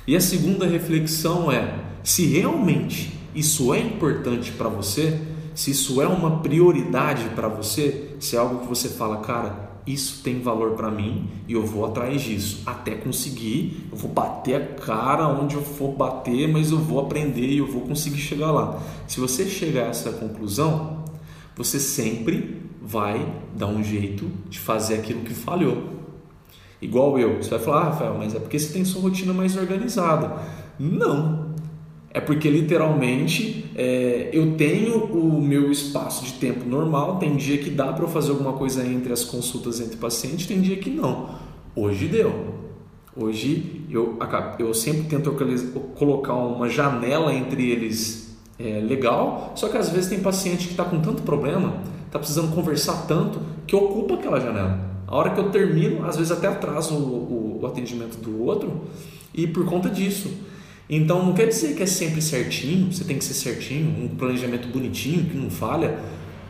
E 0.07 0.15
a 0.15 0.21
segunda 0.21 0.67
reflexão 0.67 1.51
é: 1.51 1.79
se 2.03 2.25
realmente 2.25 3.17
isso 3.33 3.73
é 3.73 3.79
importante 3.79 4.51
para 4.51 4.69
você, 4.69 5.19
se 5.53 5.71
isso 5.71 6.01
é 6.01 6.07
uma 6.07 6.39
prioridade 6.39 7.23
para 7.35 7.47
você, 7.47 8.15
se 8.19 8.35
é 8.35 8.39
algo 8.39 8.59
que 8.59 8.67
você 8.67 8.89
fala, 8.89 9.17
cara, 9.17 9.65
isso 9.85 10.23
tem 10.23 10.41
valor 10.41 10.71
para 10.71 10.89
mim 10.89 11.29
e 11.47 11.53
eu 11.53 11.63
vou 11.63 11.85
atrás 11.85 12.21
disso 12.21 12.63
até 12.65 12.95
conseguir. 12.95 13.87
Eu 13.91 13.97
vou 13.97 14.11
bater 14.11 14.55
a 14.55 14.65
cara 14.65 15.27
onde 15.27 15.55
eu 15.55 15.61
for 15.61 15.91
bater, 15.91 16.47
mas 16.47 16.71
eu 16.71 16.79
vou 16.79 16.99
aprender 16.99 17.47
e 17.47 17.59
eu 17.59 17.67
vou 17.67 17.81
conseguir 17.81 18.17
chegar 18.17 18.51
lá. 18.51 18.81
Se 19.07 19.19
você 19.19 19.45
chegar 19.45 19.83
a 19.83 19.89
essa 19.89 20.11
conclusão, 20.11 21.03
você 21.55 21.79
sempre 21.79 22.64
vai 22.85 23.33
dar 23.55 23.67
um 23.67 23.83
jeito 23.83 24.29
de 24.47 24.59
fazer 24.59 24.95
aquilo 24.95 25.21
que 25.21 25.33
falhou. 25.33 25.95
Igual 26.81 27.17
eu, 27.17 27.41
você 27.41 27.49
vai 27.49 27.59
falar, 27.59 27.77
ah, 27.77 27.83
Rafael, 27.85 28.15
mas 28.17 28.35
é 28.35 28.39
porque 28.39 28.59
você 28.59 28.71
tem 28.71 28.85
sua 28.85 29.01
rotina 29.01 29.33
mais 29.33 29.57
organizada. 29.57 30.37
Não, 30.79 31.55
é 32.11 32.19
porque 32.19 32.49
literalmente 32.49 33.65
é, 33.75 34.29
eu 34.31 34.55
tenho 34.55 35.05
o 35.05 35.41
meu 35.41 35.71
espaço 35.71 36.25
de 36.25 36.33
tempo 36.33 36.67
normal. 36.67 37.17
Tem 37.17 37.35
dia 37.35 37.57
que 37.57 37.69
dá 37.69 37.91
para 37.91 38.03
eu 38.03 38.07
fazer 38.07 38.31
alguma 38.31 38.53
coisa 38.53 38.85
entre 38.85 39.11
as 39.11 39.23
consultas 39.23 39.79
entre 39.79 39.97
pacientes, 39.97 40.45
tem 40.45 40.61
dia 40.61 40.77
que 40.77 40.91
não. 40.91 41.29
Hoje 41.75 42.07
deu. 42.07 42.53
Hoje 43.17 43.85
eu, 43.89 44.19
eu 44.59 44.73
sempre 44.73 45.03
tento 45.03 45.35
colocar 45.95 46.35
uma 46.35 46.69
janela 46.69 47.33
entre 47.33 47.69
eles 47.69 48.37
é, 48.59 48.79
legal, 48.79 49.53
só 49.55 49.69
que 49.69 49.77
às 49.77 49.89
vezes 49.89 50.09
tem 50.09 50.19
paciente 50.19 50.67
que 50.67 50.71
está 50.71 50.83
com 50.83 50.99
tanto 50.99 51.23
problema, 51.23 51.81
está 52.15 52.19
precisando 52.19 52.55
conversar 52.55 53.05
tanto 53.07 53.39
que 53.67 53.75
ocupa 53.75 54.13
aquela 54.15 54.39
janela. 54.39 54.79
A 55.05 55.15
hora 55.15 55.31
que 55.31 55.39
eu 55.39 55.49
termino, 55.49 56.05
às 56.05 56.15
vezes 56.15 56.31
até 56.31 56.47
atraso 56.47 56.95
o, 56.95 56.97
o, 56.97 57.59
o 57.61 57.67
atendimento 57.67 58.17
do 58.17 58.43
outro 58.43 58.83
e 59.33 59.45
por 59.45 59.65
conta 59.65 59.89
disso. 59.89 60.31
Então 60.89 61.25
não 61.25 61.33
quer 61.33 61.47
dizer 61.47 61.75
que 61.75 61.83
é 61.83 61.85
sempre 61.85 62.21
certinho, 62.21 62.91
você 62.91 63.03
tem 63.03 63.17
que 63.17 63.23
ser 63.23 63.33
certinho, 63.33 64.05
um 64.05 64.15
planejamento 64.15 64.67
bonitinho, 64.67 65.25
que 65.25 65.35
não 65.35 65.49
falha. 65.49 65.99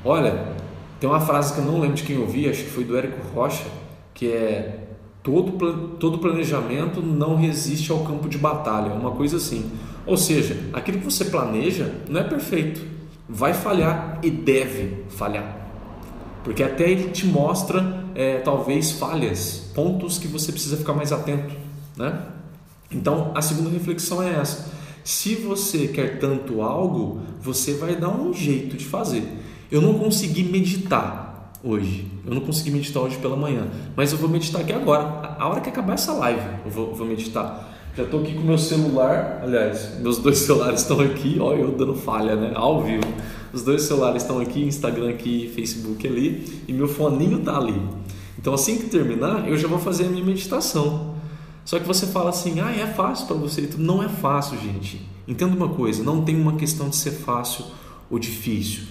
Olha, 0.03 0.53
tem 0.99 1.09
uma 1.09 1.21
frase 1.21 1.53
que 1.53 1.59
eu 1.59 1.65
não 1.65 1.79
lembro 1.79 1.95
de 1.95 2.03
quem 2.03 2.17
ouvi, 2.17 2.47
acho 2.47 2.63
que 2.63 2.69
foi 2.69 2.83
do 2.83 2.97
Érico 2.97 3.25
Rocha, 3.33 3.65
que 4.13 4.27
é 4.27 4.87
todo, 5.23 5.97
todo 5.97 6.19
planejamento 6.19 7.01
não 7.01 7.35
resiste 7.35 7.91
ao 7.91 7.99
campo 8.03 8.29
de 8.29 8.37
batalha, 8.37 8.93
uma 8.93 9.11
coisa 9.11 9.37
assim. 9.37 9.71
Ou 10.05 10.17
seja, 10.17 10.57
aquilo 10.73 10.99
que 10.99 11.05
você 11.05 11.25
planeja 11.25 11.91
não 12.07 12.19
é 12.19 12.23
perfeito, 12.23 12.94
vai 13.27 13.53
falhar 13.53 14.19
e 14.21 14.29
deve 14.29 15.05
falhar, 15.09 15.57
porque 16.43 16.63
até 16.63 16.89
ele 16.89 17.09
te 17.09 17.25
mostra 17.25 18.05
é, 18.13 18.37
talvez 18.39 18.91
falhas, 18.91 19.71
pontos 19.73 20.17
que 20.17 20.27
você 20.27 20.51
precisa 20.51 20.77
ficar 20.77 20.93
mais 20.93 21.11
atento, 21.11 21.55
né? 21.97 22.21
Então 22.91 23.31
a 23.35 23.41
segunda 23.41 23.69
reflexão 23.69 24.21
é 24.21 24.35
essa: 24.35 24.71
se 25.03 25.35
você 25.35 25.87
quer 25.87 26.19
tanto 26.19 26.61
algo, 26.61 27.21
você 27.41 27.73
vai 27.73 27.95
dar 27.95 28.09
um 28.09 28.33
jeito 28.33 28.77
de 28.77 28.85
fazer. 28.85 29.23
Eu 29.71 29.81
não 29.81 29.99
consegui 29.99 30.43
meditar 30.43 31.51
hoje. 31.63 32.11
Eu 32.25 32.33
não 32.33 32.41
consegui 32.41 32.71
meditar 32.71 33.01
hoje 33.01 33.17
pela 33.17 33.35
manhã, 33.35 33.67
mas 33.95 34.11
eu 34.11 34.17
vou 34.17 34.29
meditar 34.29 34.61
aqui 34.61 34.71
agora. 34.71 35.35
A 35.37 35.47
hora 35.47 35.61
que 35.61 35.69
acabar 35.69 35.93
essa 35.93 36.13
live, 36.13 36.47
eu 36.63 36.71
vou, 36.71 36.93
vou 36.93 37.05
meditar. 37.05 37.71
Já 37.95 38.03
estou 38.03 38.21
aqui 38.21 38.33
com 38.33 38.41
meu 38.41 38.57
celular, 38.57 39.39
aliás, 39.41 39.97
meus 40.01 40.17
dois 40.17 40.39
celulares 40.45 40.81
estão 40.81 40.99
aqui, 40.99 41.37
olha 41.39 41.61
eu 41.61 41.71
dando 41.71 41.95
falha, 41.95 42.35
né? 42.35 42.51
Ao 42.53 42.83
vivo. 42.83 43.05
Os 43.53 43.63
dois 43.63 43.83
celulares 43.83 44.21
estão 44.21 44.39
aqui, 44.39 44.63
Instagram 44.63 45.09
aqui, 45.11 45.49
Facebook 45.55 46.05
ali, 46.05 46.45
e 46.67 46.73
meu 46.73 46.89
foninho 46.89 47.39
tá 47.39 47.57
ali. 47.57 47.81
Então 48.37 48.53
assim 48.53 48.77
que 48.77 48.89
terminar, 48.89 49.47
eu 49.47 49.57
já 49.57 49.67
vou 49.67 49.79
fazer 49.79 50.05
a 50.05 50.09
minha 50.09 50.25
meditação. 50.25 51.15
Só 51.63 51.79
que 51.79 51.87
você 51.87 52.05
fala 52.05 52.31
assim, 52.31 52.59
ah, 52.59 52.69
é 52.69 52.85
fácil 52.85 53.27
para 53.27 53.37
você. 53.37 53.67
Não 53.77 54.03
é 54.03 54.09
fácil, 54.09 54.59
gente. 54.59 55.01
Entenda 55.25 55.55
uma 55.55 55.69
coisa, 55.69 56.03
não 56.03 56.21
tem 56.21 56.39
uma 56.39 56.57
questão 56.57 56.89
de 56.89 56.97
ser 56.97 57.11
fácil 57.11 57.65
ou 58.11 58.19
difícil 58.19 58.83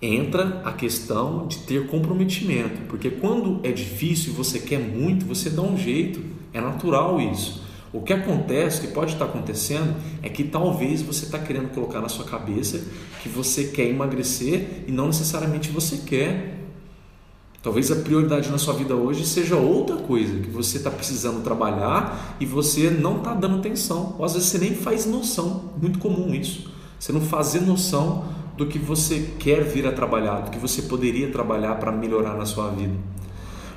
entra 0.00 0.62
a 0.64 0.72
questão 0.72 1.46
de 1.46 1.58
ter 1.58 1.88
comprometimento, 1.88 2.82
porque 2.88 3.10
quando 3.10 3.60
é 3.64 3.72
difícil 3.72 4.32
e 4.32 4.36
você 4.36 4.60
quer 4.60 4.78
muito, 4.78 5.26
você 5.26 5.50
dá 5.50 5.62
um 5.62 5.76
jeito, 5.76 6.20
é 6.52 6.60
natural 6.60 7.20
isso. 7.20 7.66
O 7.92 8.02
que 8.02 8.12
acontece, 8.12 8.78
o 8.78 8.80
que 8.82 8.94
pode 8.94 9.14
estar 9.14 9.24
acontecendo, 9.24 9.94
é 10.22 10.28
que 10.28 10.44
talvez 10.44 11.00
você 11.00 11.24
está 11.24 11.38
querendo 11.38 11.70
colocar 11.70 12.00
na 12.00 12.08
sua 12.08 12.24
cabeça 12.24 12.82
que 13.22 13.28
você 13.28 13.64
quer 13.64 13.88
emagrecer 13.88 14.84
e 14.86 14.92
não 14.92 15.06
necessariamente 15.06 15.70
você 15.70 15.98
quer. 15.98 16.58
Talvez 17.62 17.90
a 17.90 17.96
prioridade 17.96 18.50
na 18.50 18.58
sua 18.58 18.74
vida 18.74 18.94
hoje 18.94 19.26
seja 19.26 19.56
outra 19.56 19.96
coisa, 19.96 20.38
que 20.40 20.50
você 20.50 20.76
está 20.76 20.90
precisando 20.90 21.42
trabalhar 21.42 22.36
e 22.38 22.46
você 22.46 22.90
não 22.90 23.18
está 23.18 23.34
dando 23.34 23.58
atenção, 23.58 24.14
ou 24.18 24.24
às 24.24 24.34
vezes 24.34 24.48
você 24.48 24.58
nem 24.58 24.74
faz 24.74 25.06
noção, 25.06 25.72
muito 25.80 25.98
comum 25.98 26.34
isso. 26.34 26.70
Você 26.98 27.12
não 27.12 27.20
fazer 27.20 27.60
noção 27.60 28.24
do 28.56 28.66
que 28.66 28.78
você 28.78 29.30
quer 29.38 29.64
vir 29.64 29.86
a 29.86 29.92
trabalhar, 29.92 30.40
do 30.40 30.50
que 30.50 30.58
você 30.58 30.82
poderia 30.82 31.30
trabalhar 31.30 31.76
para 31.76 31.92
melhorar 31.92 32.34
na 32.34 32.44
sua 32.44 32.70
vida. 32.70 32.94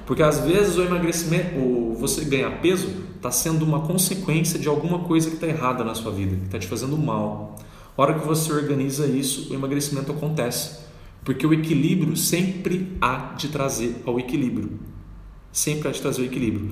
Porque 0.05 0.23
às 0.23 0.39
vezes 0.39 0.77
o 0.77 0.83
emagrecimento, 0.83 1.59
ou 1.59 1.95
você 1.95 2.25
ganhar 2.25 2.61
peso, 2.61 2.87
está 3.15 3.31
sendo 3.31 3.63
uma 3.63 3.81
consequência 3.81 4.59
de 4.59 4.67
alguma 4.67 4.99
coisa 4.99 5.29
que 5.29 5.35
está 5.35 5.47
errada 5.47 5.83
na 5.83 5.93
sua 5.93 6.11
vida, 6.11 6.35
que 6.35 6.45
está 6.45 6.59
te 6.59 6.67
fazendo 6.67 6.97
mal. 6.97 7.55
A 7.97 8.01
hora 8.01 8.13
que 8.17 8.25
você 8.25 8.51
organiza 8.51 9.05
isso, 9.05 9.51
o 9.51 9.53
emagrecimento 9.53 10.11
acontece. 10.11 10.79
Porque 11.23 11.45
o 11.45 11.53
equilíbrio 11.53 12.17
sempre 12.17 12.97
há 12.99 13.33
de 13.37 13.49
trazer 13.49 14.01
ao 14.05 14.19
equilíbrio. 14.19 14.79
Sempre 15.51 15.89
há 15.89 15.91
de 15.91 16.01
trazer 16.01 16.21
o 16.23 16.25
equilíbrio. 16.25 16.71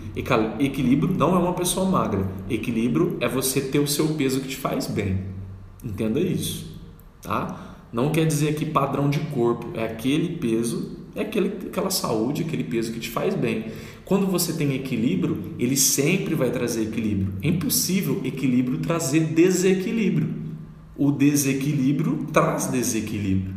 Equilíbrio 0.59 1.13
não 1.15 1.35
é 1.35 1.39
uma 1.39 1.53
pessoa 1.53 1.87
magra. 1.87 2.27
Equilíbrio 2.49 3.17
é 3.19 3.27
você 3.27 3.61
ter 3.61 3.79
o 3.79 3.87
seu 3.87 4.07
peso 4.15 4.39
que 4.41 4.47
te 4.47 4.55
faz 4.55 4.87
bem. 4.87 5.25
Entenda 5.83 6.19
isso, 6.19 6.79
tá? 7.21 7.75
Não 7.91 8.11
quer 8.11 8.25
dizer 8.25 8.55
que 8.55 8.65
padrão 8.65 9.09
de 9.09 9.19
corpo 9.19 9.67
é 9.73 9.83
aquele 9.83 10.37
peso, 10.37 10.98
é 11.19 11.23
aquele, 11.23 11.67
aquela 11.67 11.89
saúde, 11.89 12.43
aquele 12.43 12.63
peso 12.63 12.91
que 12.91 12.99
te 12.99 13.09
faz 13.09 13.35
bem. 13.35 13.65
Quando 14.05 14.25
você 14.25 14.53
tem 14.53 14.73
equilíbrio, 14.73 15.53
ele 15.59 15.77
sempre 15.77 16.33
vai 16.35 16.49
trazer 16.49 16.83
equilíbrio. 16.83 17.33
É 17.41 17.47
impossível 17.47 18.21
equilíbrio 18.23 18.79
trazer 18.79 19.19
desequilíbrio. 19.25 20.29
O 20.97 21.11
desequilíbrio 21.11 22.27
traz 22.33 22.67
desequilíbrio. 22.67 23.53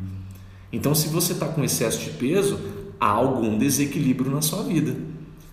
Então, 0.73 0.95
se 0.95 1.09
você 1.09 1.33
está 1.33 1.49
com 1.49 1.65
excesso 1.65 2.01
de 2.01 2.11
peso, 2.11 2.59
há 3.01 3.09
algum 3.09 3.59
desequilíbrio 3.59 4.31
na 4.31 4.43
sua 4.43 4.63
vida, 4.63 4.97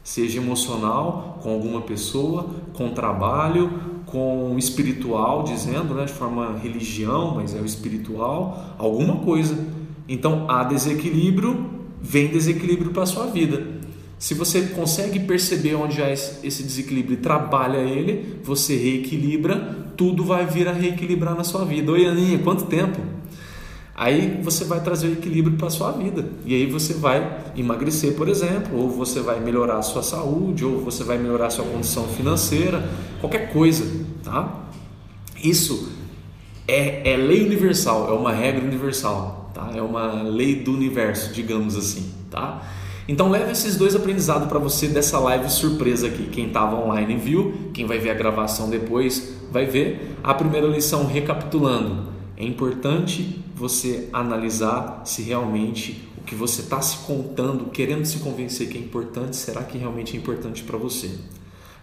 seja 0.04 0.39
emocional, 0.39 1.39
com 1.42 1.51
alguma 1.51 1.82
pessoa, 1.82 2.50
com 2.74 2.89
trabalho, 2.89 3.72
com 4.06 4.56
espiritual, 4.58 5.44
dizendo, 5.44 5.94
né, 5.94 6.06
de 6.06 6.13
forma 6.13 6.58
religião, 6.58 7.36
mas 7.36 7.56
é 7.56 7.62
o 7.62 7.66
espiritual, 7.66 8.75
alguma 8.78 9.18
coisa. 9.18 9.58
Então 10.08 10.50
há 10.50 10.63
desequilíbrio, 10.63 11.78
vem 12.01 12.27
desequilíbrio 12.27 12.91
para 12.91 13.03
a 13.03 13.08
sua 13.08 13.27
vida. 13.27 13.79
Se 14.18 14.34
você 14.34 14.62
consegue 14.75 15.20
perceber 15.22 15.75
onde 15.75 16.01
há 16.01 16.12
esse 16.12 16.63
desequilíbrio 16.63 17.13
e 17.13 17.18
trabalha 17.18 17.77
ele, 17.77 18.39
você 18.44 18.75
reequilibra, 18.75 19.56
tudo 19.96 20.25
vai 20.25 20.46
vir 20.46 20.68
a 20.68 20.74
reequilibrar 20.74 21.36
na 21.36 21.44
sua 21.44 21.63
vida. 21.63 21.91
Oi, 21.91 22.06
Aninha, 22.06 22.39
quanto 22.39 22.65
tempo? 22.65 23.00
Aí 23.96 24.39
você 24.41 24.63
vai 24.63 24.82
trazer 24.82 25.08
o 25.08 25.13
equilíbrio 25.13 25.58
para 25.58 25.68
a 25.68 25.70
sua 25.70 25.91
vida. 25.91 26.25
E 26.46 26.53
aí 26.53 26.65
você 26.65 26.94
vai 26.94 27.44
emagrecer, 27.56 28.13
por 28.13 28.29
exemplo, 28.29 28.77
ou 28.77 28.89
você 28.89 29.20
vai 29.20 29.41
melhorar 29.41 29.77
a 29.77 29.82
sua 29.82 30.03
saúde, 30.03 30.63
ou 30.63 30.79
você 30.79 31.03
vai 31.03 31.18
melhorar 31.18 31.48
a 31.48 31.50
sua 31.50 31.65
condição 31.65 32.08
financeira, 32.08 32.89
qualquer 33.20 33.51
coisa, 33.51 33.86
tá? 34.24 34.68
Isso 35.44 35.89
é, 36.65 37.12
é 37.12 37.18
lei 37.18 37.46
universal, 37.46 38.10
é 38.10 38.13
uma 38.13 38.32
regra 38.32 38.63
universal, 38.65 39.38
tá? 39.60 39.78
É 39.78 39.82
uma 39.82 40.24
lei 40.24 40.56
do 40.56 40.74
universo, 40.74 41.34
digamos 41.34 41.75
assim, 41.75 42.12
tá? 42.30 42.63
Então 43.08 43.30
leve 43.30 43.51
esses 43.51 43.75
dois 43.75 43.96
aprendizados 43.96 44.48
para 44.48 44.60
você 44.60 44.88
dessa 44.88 45.20
live 45.20 45.50
surpresa 45.50 46.08
aqui. 46.08 46.28
Quem 46.28 46.48
estava 46.48 46.75
online 46.75 47.16
viu, 47.16 47.72
quem 47.74 47.86
vai 47.86 47.98
ver 47.98 48.12
a 48.12 48.13
gravação 48.13 48.70
depois 48.70 49.36
vai 49.51 49.66
ver. 49.66 50.16
A 50.24 50.34
primeira 50.34 50.68
lição 50.68 51.08
recapitulando 51.08 52.10
é 52.38 52.46
importante 52.46 53.44
você 53.56 54.08
analisar 54.13 55.01
se 55.06 55.24
realmente 55.24 56.08
o 56.18 56.22
que 56.22 56.36
você 56.36 56.62
está 56.62 56.80
se 56.82 56.98
contando, 57.00 57.66
querendo 57.72 58.06
se 58.06 58.20
convencer 58.20 58.70
que 58.70 58.78
é 58.78 58.82
importante, 58.82 59.36
será 59.36 59.63
que 59.63 59.78
realmente 59.78 60.16
é 60.16 60.20
importante 60.20 60.63
para 60.63 60.78
você? 60.78 61.10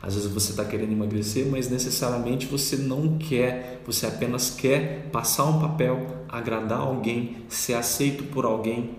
Às 0.06 0.14
vezes 0.14 0.30
você 0.30 0.52
está 0.52 0.64
querendo 0.64 0.92
emagrecer, 0.92 1.46
mas 1.50 1.68
necessariamente 1.68 2.46
você 2.46 2.76
não 2.76 3.18
quer, 3.18 3.82
você 3.84 4.06
apenas 4.06 4.50
quer 4.50 5.08
passar 5.10 5.46
um 5.46 5.58
papel, 5.58 6.25
agradar 6.28 6.78
alguém, 6.78 7.38
ser 7.48 7.75
aceito 7.75 8.22
por 8.25 8.44
alguém. 8.44 8.90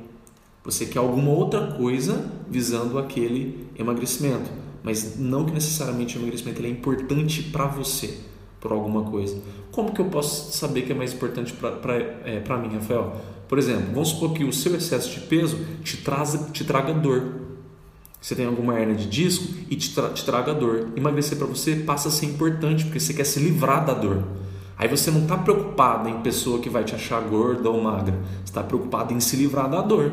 Você 0.66 0.86
quer 0.86 1.00
alguma 1.00 1.32
outra 1.32 1.68
coisa 1.68 2.30
visando 2.50 3.00
aquele 3.00 3.70
emagrecimento, 3.80 4.52
mas 4.84 5.18
não 5.18 5.46
que 5.46 5.54
necessariamente 5.54 6.18
o 6.18 6.20
emagrecimento 6.20 6.62
é 6.62 6.68
importante 6.68 7.42
para 7.42 7.66
você 7.68 8.18
por 8.60 8.74
alguma 8.74 9.04
coisa. 9.04 9.40
Como 9.72 9.94
que 9.94 10.02
eu 10.02 10.06
posso 10.06 10.52
saber 10.58 10.82
que 10.82 10.92
é 10.92 10.96
mais 10.96 11.14
importante 11.14 11.54
para 11.54 11.96
é, 12.26 12.58
mim, 12.62 12.76
Rafael? 12.76 13.16
Por 13.48 13.58
exemplo, 13.58 13.94
vamos 13.94 14.10
supor 14.10 14.34
que 14.34 14.44
o 14.44 14.52
seu 14.52 14.76
excesso 14.76 15.10
de 15.10 15.22
peso 15.22 15.58
te, 15.86 15.96
traz, 15.98 16.38
te 16.52 16.66
traga 16.66 16.94
dor. 16.94 17.47
Você 18.28 18.36
tem 18.36 18.46
alguma 18.46 18.78
hernia 18.78 18.94
de 18.94 19.08
disco 19.08 19.54
e 19.70 19.76
te, 19.78 19.96
tra, 19.96 20.10
te 20.10 20.26
traga 20.26 20.54
dor. 20.54 20.90
Emagrecer 20.98 21.38
para 21.38 21.48
você 21.48 21.78
passa 21.78 22.10
a 22.10 22.12
ser 22.12 22.26
importante 22.26 22.84
porque 22.84 23.00
você 23.00 23.14
quer 23.14 23.24
se 23.24 23.40
livrar 23.40 23.86
da 23.86 23.94
dor. 23.94 24.22
Aí 24.78 24.86
você 24.90 25.10
não 25.10 25.22
está 25.22 25.38
preocupado 25.38 26.10
em 26.10 26.20
pessoa 26.20 26.60
que 26.60 26.70
vai 26.70 26.84
te 26.84 26.94
achar 26.94 27.22
gorda 27.22 27.70
ou 27.70 27.82
magra. 27.82 28.20
Está 28.44 28.62
preocupado 28.62 29.14
em 29.14 29.22
se 29.22 29.38
livrar 29.38 29.70
da 29.70 29.80
dor. 29.80 30.12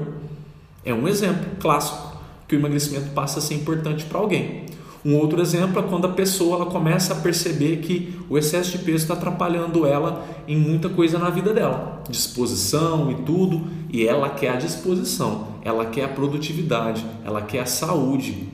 É 0.85 0.95
um 0.95 1.09
exemplo 1.09 1.57
clássico 1.59 2.17
que 2.47 2.55
o 2.55 2.59
emagrecimento 2.61 3.11
passa 3.11 3.41
a 3.41 3.43
ser 3.43 3.55
importante 3.55 4.05
para 4.05 4.21
alguém. 4.21 4.67
Um 5.05 5.17
outro 5.17 5.41
exemplo 5.43 5.79
é 5.79 5.83
quando 5.83 6.07
a 6.07 6.13
pessoa 6.13 6.57
ela 6.57 6.67
começa 6.67 7.13
a 7.13 7.17
perceber 7.17 7.79
que 7.79 8.19
o 8.29 8.39
excesso 8.39 8.79
de 8.79 8.79
peso 8.79 9.05
está 9.05 9.13
atrapalhando 9.13 9.87
ela 9.87 10.25
em 10.49 10.57
muita 10.57 10.89
coisa 10.89 11.19
na 11.19 11.29
vida 11.29 11.53
dela, 11.53 12.03
disposição 12.09 13.11
e 13.11 13.17
tudo, 13.17 13.67
e 13.93 14.07
ela 14.07 14.31
quer 14.31 14.53
a 14.53 14.57
disposição, 14.57 15.49
ela 15.63 15.85
quer 15.85 16.05
a 16.05 16.09
produtividade, 16.09 17.05
ela 17.23 17.43
quer 17.43 17.61
a 17.61 17.67
saúde. 17.67 18.49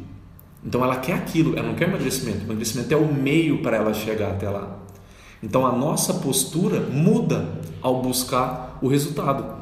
Então 0.64 0.82
ela 0.82 0.96
quer 0.96 1.12
aquilo, 1.12 1.56
ela 1.56 1.68
não 1.68 1.76
quer 1.76 1.88
emagrecimento. 1.88 2.44
Emagrecimento 2.44 2.92
é 2.92 2.96
o 2.96 3.14
meio 3.14 3.62
para 3.62 3.76
ela 3.76 3.94
chegar 3.94 4.32
até 4.32 4.50
lá. 4.50 4.76
Então 5.40 5.64
a 5.64 5.72
nossa 5.72 6.14
postura 6.14 6.80
muda 6.80 7.60
ao 7.80 8.02
buscar 8.02 8.76
o 8.82 8.88
resultado. 8.88 9.60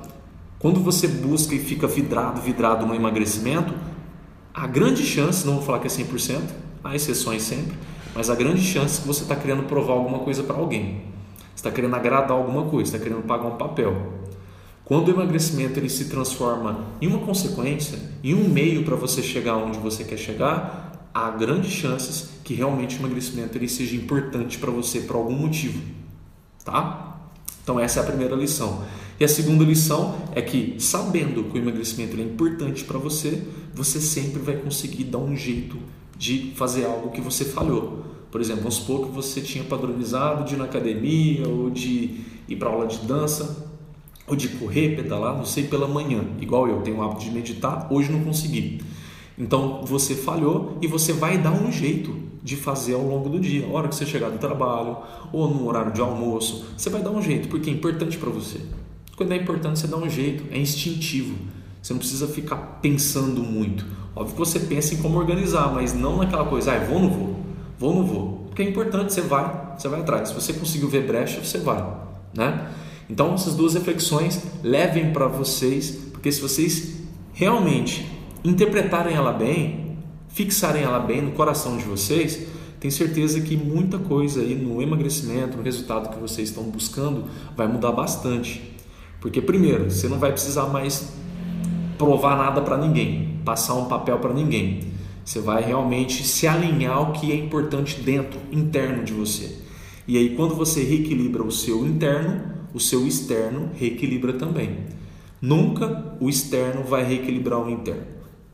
Quando 0.59 0.81
você 0.81 1.07
busca 1.07 1.55
e 1.55 1.59
fica 1.59 1.87
vidrado, 1.87 2.41
vidrado 2.41 2.87
no 2.87 2.95
emagrecimento, 2.95 3.75
a 4.53 4.67
grande 4.67 5.05
chance, 5.05 5.47
não 5.47 5.55
vou 5.55 5.63
falar 5.63 5.79
que 5.79 5.87
é 5.87 5.91
100%, 5.91 6.41
Há 6.83 6.95
exceções 6.95 7.43
sempre, 7.43 7.77
mas 8.15 8.31
a 8.31 8.35
grande 8.35 8.63
chance 8.63 8.99
é 8.99 9.01
que 9.03 9.07
você 9.07 9.23
está 9.23 9.37
querendo 9.37 9.65
provar 9.65 9.95
alguma 9.95 10.21
coisa 10.21 10.43
para 10.43 10.57
alguém. 10.57 11.03
Está 11.55 11.71
querendo 11.71 11.95
agradar 11.97 12.33
alguma 12.33 12.65
coisa, 12.65 12.95
está 12.95 13.05
querendo 13.05 13.27
pagar 13.27 13.49
um 13.49 13.57
papel. 13.57 13.95
Quando 14.85 15.09
o 15.09 15.11
emagrecimento 15.11 15.79
ele 15.79 15.91
se 15.91 16.07
transforma 16.07 16.87
em 17.01 17.07
uma 17.07 17.19
consequência, 17.19 17.99
em 18.25 18.33
um 18.33 18.49
meio 18.49 18.85
para 18.85 18.97
você 18.97 19.23
chegar 19.23 19.57
onde 19.57 19.79
você 19.79 20.03
quer 20.03 20.17
chegar, 20.17 21.11
há 21.13 21.31
grandes 21.31 21.73
chances 21.73 22.31
que 22.43 22.55
realmente 22.55 22.97
o 22.97 23.01
emagrecimento 23.01 23.59
ele 23.59 23.69
seja 23.69 23.97
importante 23.97 24.57
para 24.57 24.71
você 24.71 25.01
por 25.01 25.17
algum 25.17 25.35
motivo, 25.35 25.83
tá? 26.65 27.19
Então 27.63 27.79
essa 27.79 28.01
é 28.01 28.03
a 28.03 28.07
primeira 28.07 28.35
lição. 28.35 28.83
E 29.21 29.25
a 29.25 29.29
segunda 29.29 29.65
lição 29.65 30.17
é 30.35 30.41
que, 30.41 30.77
sabendo 30.79 31.45
que 31.45 31.59
o 31.59 31.61
emagrecimento 31.61 32.17
é 32.17 32.23
importante 32.23 32.85
para 32.85 32.99
você, 32.99 33.43
você 33.75 34.01
sempre 34.01 34.41
vai 34.41 34.57
conseguir 34.57 35.05
dar 35.05 35.19
um 35.19 35.37
jeito 35.37 35.77
de 36.19 36.53
fazer 36.57 36.85
algo 36.85 37.11
que 37.11 37.21
você 37.21 37.45
falhou. 37.45 38.05
Por 38.31 38.41
exemplo, 38.41 38.63
vamos 38.63 38.75
supor 38.75 39.07
que 39.07 39.13
você 39.13 39.41
tinha 39.41 39.65
padronizado 39.65 40.45
de 40.45 40.55
ir 40.55 40.59
na 40.59 40.65
academia 40.65 41.49
ou 41.49 41.71
de 41.71 42.21
ir 42.49 42.57
para 42.57 42.69
aula 42.69 42.87
de 42.87 42.99
dança 42.99 43.67
ou 44.27 44.37
de 44.37 44.49
correr, 44.49 44.97
pedalar, 44.97 45.37
não 45.37 45.47
sei, 45.47 45.65
pela 45.65 45.89
manhã. 45.89 46.23
Igual 46.41 46.69
eu 46.69 46.83
tenho 46.83 46.99
o 46.99 47.03
hábito 47.03 47.23
de 47.23 47.31
meditar, 47.31 47.87
hoje 47.91 48.13
não 48.13 48.23
consegui. 48.23 48.83
Então 49.39 49.83
você 49.85 50.15
falhou 50.15 50.77
e 50.83 50.87
você 50.87 51.13
vai 51.13 51.39
dar 51.39 51.53
um 51.53 51.71
jeito 51.73 52.15
de 52.43 52.57
fazer 52.57 52.95
ao 52.95 53.03
longo 53.03 53.29
do 53.29 53.41
dia. 53.41 53.67
A 53.67 53.71
hora 53.71 53.89
que 53.89 53.95
você 53.95 54.05
chegar 54.05 54.31
do 54.31 54.39
trabalho 54.39 54.99
ou 55.33 55.49
no 55.49 55.67
horário 55.67 55.93
de 55.93 56.01
almoço, 56.01 56.67
você 56.77 56.91
vai 56.91 57.01
dar 57.01 57.11
um 57.11 57.23
jeito, 57.23 57.49
porque 57.49 57.71
é 57.71 57.73
importante 57.73 58.19
para 58.19 58.31
você. 58.31 58.61
Quando 59.17 59.33
é 59.33 59.37
importante, 59.37 59.79
você 59.79 59.87
dá 59.87 59.97
um 59.97 60.09
jeito, 60.09 60.45
é 60.51 60.59
instintivo. 60.59 61.37
Você 61.83 61.93
não 61.93 61.99
precisa 61.99 62.27
ficar 62.27 62.57
pensando 62.83 63.43
muito. 63.43 63.85
Óbvio 64.19 64.33
que 64.33 64.39
você 64.39 64.59
pensa 64.59 64.95
em 64.95 64.97
como 64.97 65.17
organizar, 65.17 65.73
mas 65.73 65.95
não 65.95 66.17
naquela 66.17 66.45
coisa, 66.45 66.73
ah, 66.73 66.79
vou 66.81 66.97
ou 66.97 67.03
não 67.03 67.09
vou? 67.09 67.37
Vou 67.79 67.91
ou 67.91 67.97
não 67.97 68.05
vou? 68.05 68.47
Porque 68.49 68.63
é 68.63 68.69
importante, 68.69 69.13
você 69.13 69.21
vai, 69.21 69.77
você 69.79 69.87
vai 69.87 70.01
atrás. 70.01 70.31
Se 70.31 70.35
você 70.35 70.53
conseguiu 70.55 70.89
ver 70.89 71.07
brecha, 71.07 71.39
você 71.41 71.59
vai, 71.59 71.87
né? 72.35 72.69
Então, 73.09 73.35
essas 73.35 73.55
duas 73.55 73.75
reflexões 73.75 74.43
levem 74.61 75.13
para 75.13 75.29
vocês, 75.29 75.93
porque 76.11 76.33
se 76.33 76.41
vocês 76.41 76.97
realmente 77.33 78.11
interpretarem 78.43 79.15
ela 79.15 79.33
bem, 79.33 79.97
fixarem 80.31 80.83
ela 80.83 80.99
bem 80.99 81.23
no 81.23 81.31
coração 81.31 81.77
de 81.77 81.85
vocês, 81.85 82.45
tenho 82.81 82.91
certeza 82.91 83.41
que 83.41 83.57
muita 83.57 83.99
coisa 83.99 84.41
aí 84.41 84.57
no 84.57 84.83
emagrecimento, 84.83 85.57
no 85.57 85.63
resultado 85.63 86.09
que 86.13 86.19
vocês 86.19 86.49
estão 86.49 86.65
buscando, 86.65 87.27
vai 87.57 87.69
mudar 87.69 87.93
bastante. 87.93 88.77
Porque, 89.21 89.41
primeiro, 89.41 89.89
você 89.89 90.09
não 90.09 90.19
vai 90.19 90.33
precisar 90.33 90.67
mais 90.67 91.13
provar 91.97 92.37
nada 92.37 92.61
para 92.63 92.77
ninguém, 92.77 93.38
passar 93.49 93.77
um 93.77 93.87
papel 93.87 94.19
para 94.19 94.35
ninguém. 94.35 94.81
Você 95.25 95.41
vai 95.41 95.65
realmente 95.65 96.23
se 96.23 96.47
alinhar 96.47 96.93
ao 96.93 97.13
que 97.15 97.33
é 97.33 97.35
importante 97.35 97.99
dentro, 97.99 98.39
interno 98.53 99.03
de 99.03 99.15
você. 99.15 99.57
E 100.07 100.19
aí, 100.19 100.37
quando 100.37 100.55
você 100.55 100.83
reequilibra 100.83 101.43
o 101.43 101.51
seu 101.51 101.87
interno, 101.87 102.43
o 102.75 102.79
seu 102.79 103.07
externo 103.07 103.71
reequilibra 103.75 104.35
também. 104.35 104.81
Nunca 105.41 106.15
o 106.21 106.29
externo 106.29 106.85
vai 106.85 107.03
reequilibrar 107.05 107.59
o 107.59 107.71
interno. 107.71 108.05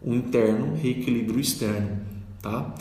O 0.00 0.14
interno 0.14 0.76
reequilibra 0.76 1.38
o 1.38 1.40
externo, 1.40 1.98
tá? 2.40 2.72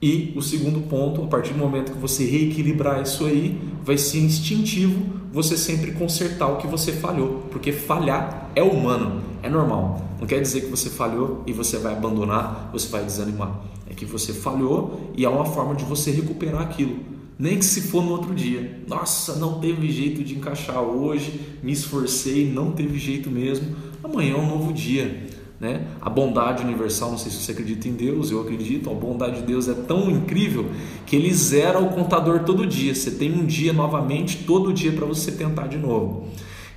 E 0.00 0.32
o 0.34 0.40
segundo 0.40 0.88
ponto, 0.88 1.24
a 1.24 1.26
partir 1.26 1.52
do 1.52 1.58
momento 1.58 1.92
que 1.92 1.98
você 1.98 2.24
reequilibrar 2.24 3.02
isso 3.02 3.26
aí, 3.26 3.60
vai 3.84 3.98
ser 3.98 4.20
instintivo 4.20 5.20
você 5.30 5.58
sempre 5.58 5.92
consertar 5.92 6.48
o 6.48 6.56
que 6.56 6.66
você 6.66 6.92
falhou, 6.92 7.42
porque 7.50 7.70
falhar 7.70 8.50
é 8.54 8.62
humano, 8.62 9.29
é 9.42 9.48
normal. 9.48 10.02
Não 10.18 10.26
quer 10.26 10.40
dizer 10.40 10.62
que 10.62 10.66
você 10.66 10.90
falhou 10.90 11.42
e 11.46 11.52
você 11.52 11.78
vai 11.78 11.92
abandonar, 11.92 12.70
você 12.72 12.88
vai 12.88 13.04
desanimar. 13.04 13.60
É 13.88 13.94
que 13.94 14.04
você 14.04 14.32
falhou 14.32 15.12
e 15.16 15.24
há 15.24 15.30
uma 15.30 15.44
forma 15.44 15.74
de 15.74 15.84
você 15.84 16.10
recuperar 16.10 16.62
aquilo. 16.62 16.96
Nem 17.38 17.58
que 17.58 17.64
se 17.64 17.80
for 17.82 18.04
no 18.04 18.10
outro 18.10 18.34
dia. 18.34 18.82
Nossa, 18.86 19.36
não 19.36 19.60
teve 19.60 19.90
jeito 19.90 20.22
de 20.22 20.36
encaixar 20.36 20.82
hoje, 20.82 21.40
me 21.62 21.72
esforcei, 21.72 22.50
não 22.50 22.72
teve 22.72 22.98
jeito 22.98 23.30
mesmo. 23.30 23.74
Amanhã 24.04 24.34
é 24.34 24.36
um 24.36 24.46
novo 24.46 24.72
dia. 24.72 25.28
Né? 25.58 25.86
A 26.00 26.08
bondade 26.08 26.62
universal, 26.62 27.10
não 27.10 27.18
sei 27.18 27.30
se 27.30 27.38
você 27.38 27.52
acredita 27.52 27.86
em 27.86 27.92
Deus, 27.92 28.30
eu 28.30 28.40
acredito, 28.40 28.88
a 28.90 28.94
bondade 28.94 29.40
de 29.40 29.46
Deus 29.46 29.68
é 29.68 29.74
tão 29.74 30.10
incrível 30.10 30.70
que 31.04 31.14
ele 31.14 31.32
zera 31.34 31.78
o 31.78 31.90
contador 31.90 32.44
todo 32.44 32.66
dia. 32.66 32.94
Você 32.94 33.10
tem 33.10 33.32
um 33.32 33.44
dia 33.44 33.72
novamente, 33.72 34.44
todo 34.44 34.72
dia 34.72 34.92
para 34.92 35.04
você 35.04 35.32
tentar 35.32 35.66
de 35.66 35.76
novo. 35.76 36.28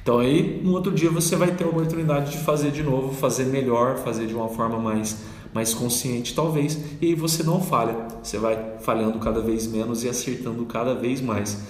Então 0.03 0.19
aí, 0.19 0.61
no 0.61 0.73
outro 0.73 0.91
dia 0.91 1.09
você 1.09 1.33
vai 1.37 1.55
ter 1.55 1.63
a 1.63 1.67
oportunidade 1.67 2.33
de 2.33 2.37
fazer 2.39 2.71
de 2.71 2.83
novo, 2.83 3.15
fazer 3.15 3.45
melhor, 3.45 3.97
fazer 3.97 4.27
de 4.27 4.35
uma 4.35 4.49
forma 4.49 4.77
mais 4.77 5.17
mais 5.53 5.71
consciente 5.73 6.33
talvez, 6.33 6.79
e 6.99 7.07
aí 7.07 7.15
você 7.15 7.43
não 7.43 7.61
falha. 7.61 7.95
Você 8.23 8.37
vai 8.37 8.77
falhando 8.81 9.19
cada 9.19 9.39
vez 9.39 9.67
menos 9.67 10.03
e 10.03 10.09
acertando 10.09 10.65
cada 10.65 10.95
vez 10.95 11.21
mais. 11.21 11.63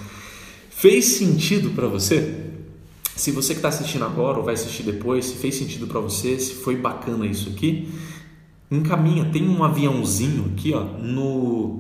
Fez 0.69 1.05
sentido 1.05 1.71
para 1.71 1.87
você? 1.87 2.51
Se 3.15 3.29
você 3.29 3.53
que 3.53 3.59
está 3.59 3.67
assistindo 3.67 4.05
agora 4.05 4.37
ou 4.39 4.43
vai 4.43 4.53
assistir 4.53 4.83
depois, 4.83 5.25
se 5.25 5.35
fez 5.35 5.55
sentido 5.55 5.85
para 5.85 5.99
você, 5.99 6.39
se 6.39 6.55
foi 6.55 6.77
bacana 6.77 7.27
isso 7.27 7.49
aqui, 7.49 7.89
encaminha. 8.71 9.29
Tem 9.31 9.47
um 9.47 9.63
aviãozinho 9.63 10.51
aqui, 10.53 10.73
ó, 10.73 10.81
no 10.83 11.79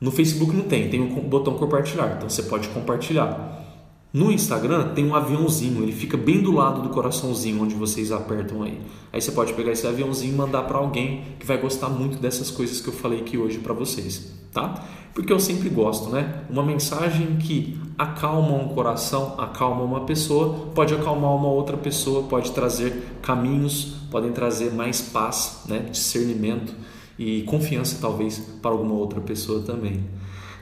no 0.00 0.10
Facebook 0.10 0.54
não 0.54 0.64
tem, 0.64 0.90
tem 0.90 1.00
um 1.00 1.08
botão 1.20 1.54
compartilhar, 1.54 2.16
então 2.16 2.28
você 2.28 2.42
pode 2.42 2.68
compartilhar. 2.68 3.63
No 4.14 4.30
Instagram 4.30 4.94
tem 4.94 5.04
um 5.04 5.16
aviãozinho, 5.16 5.82
ele 5.82 5.90
fica 5.90 6.16
bem 6.16 6.40
do 6.40 6.52
lado 6.52 6.80
do 6.82 6.88
coraçãozinho 6.90 7.60
onde 7.60 7.74
vocês 7.74 8.12
apertam 8.12 8.62
aí. 8.62 8.80
Aí 9.12 9.20
você 9.20 9.32
pode 9.32 9.52
pegar 9.54 9.72
esse 9.72 9.88
aviãozinho 9.88 10.32
e 10.32 10.36
mandar 10.36 10.62
para 10.62 10.78
alguém 10.78 11.24
que 11.36 11.44
vai 11.44 11.58
gostar 11.60 11.88
muito 11.88 12.18
dessas 12.18 12.48
coisas 12.48 12.80
que 12.80 12.86
eu 12.86 12.92
falei 12.92 13.22
aqui 13.22 13.36
hoje 13.36 13.58
para 13.58 13.74
vocês, 13.74 14.32
tá? 14.52 14.84
Porque 15.12 15.32
eu 15.32 15.40
sempre 15.40 15.68
gosto, 15.68 16.10
né? 16.10 16.44
Uma 16.48 16.62
mensagem 16.62 17.38
que 17.38 17.76
acalma 17.98 18.54
um 18.54 18.68
coração, 18.68 19.34
acalma 19.36 19.82
uma 19.82 20.02
pessoa, 20.02 20.68
pode 20.72 20.94
acalmar 20.94 21.34
uma 21.34 21.48
outra 21.48 21.76
pessoa, 21.76 22.22
pode 22.22 22.52
trazer 22.52 23.18
caminhos, 23.20 23.96
podem 24.12 24.30
trazer 24.30 24.72
mais 24.72 25.00
paz, 25.00 25.62
né? 25.66 25.88
discernimento 25.90 26.72
e 27.18 27.42
confiança 27.42 27.98
talvez 28.00 28.38
para 28.62 28.70
alguma 28.70 28.94
outra 28.94 29.20
pessoa 29.20 29.62
também. 29.62 30.04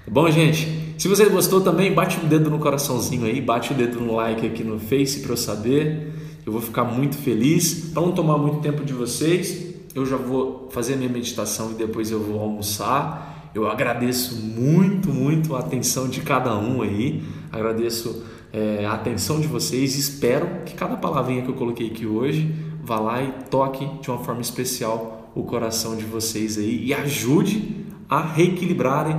Tá 0.04 0.10
bom, 0.10 0.28
gente? 0.28 0.94
Se 0.98 1.06
você 1.06 1.26
gostou 1.26 1.60
também, 1.60 1.94
bate 1.94 2.18
o 2.18 2.26
dedo 2.26 2.50
no 2.50 2.58
coraçãozinho 2.58 3.24
aí, 3.24 3.40
bate 3.40 3.72
o 3.72 3.76
dedo 3.76 4.00
no 4.00 4.16
like 4.16 4.44
aqui 4.44 4.64
no 4.64 4.78
Face 4.78 5.20
para 5.20 5.32
eu 5.32 5.36
saber. 5.36 6.12
Eu 6.44 6.52
vou 6.52 6.60
ficar 6.60 6.82
muito 6.82 7.16
feliz. 7.16 7.90
Para 7.92 8.02
não 8.02 8.10
tomar 8.10 8.36
muito 8.36 8.58
tempo 8.58 8.84
de 8.84 8.92
vocês, 8.92 9.74
eu 9.94 10.04
já 10.04 10.16
vou 10.16 10.68
fazer 10.72 10.94
a 10.94 10.96
minha 10.96 11.08
meditação 11.08 11.70
e 11.70 11.74
depois 11.74 12.10
eu 12.10 12.18
vou 12.18 12.40
almoçar. 12.40 13.50
Eu 13.54 13.68
agradeço 13.68 14.34
muito, 14.34 15.08
muito 15.10 15.54
a 15.54 15.60
atenção 15.60 16.08
de 16.08 16.20
cada 16.20 16.56
um 16.58 16.82
aí. 16.82 17.22
Agradeço 17.52 18.24
é, 18.52 18.84
a 18.84 18.94
atenção 18.94 19.40
de 19.40 19.46
vocês. 19.46 19.96
Espero 19.96 20.64
que 20.66 20.74
cada 20.74 20.96
palavrinha 20.96 21.42
que 21.42 21.48
eu 21.48 21.54
coloquei 21.54 21.86
aqui 21.86 22.06
hoje 22.06 22.52
vá 22.82 22.98
lá 22.98 23.22
e 23.22 23.30
toque 23.48 23.88
de 24.00 24.10
uma 24.10 24.18
forma 24.18 24.40
especial 24.40 25.30
o 25.32 25.44
coração 25.44 25.96
de 25.96 26.04
vocês 26.04 26.58
aí 26.58 26.86
e 26.86 26.92
ajude 26.92 27.82
a 28.08 28.20
reequilibrarem 28.20 29.16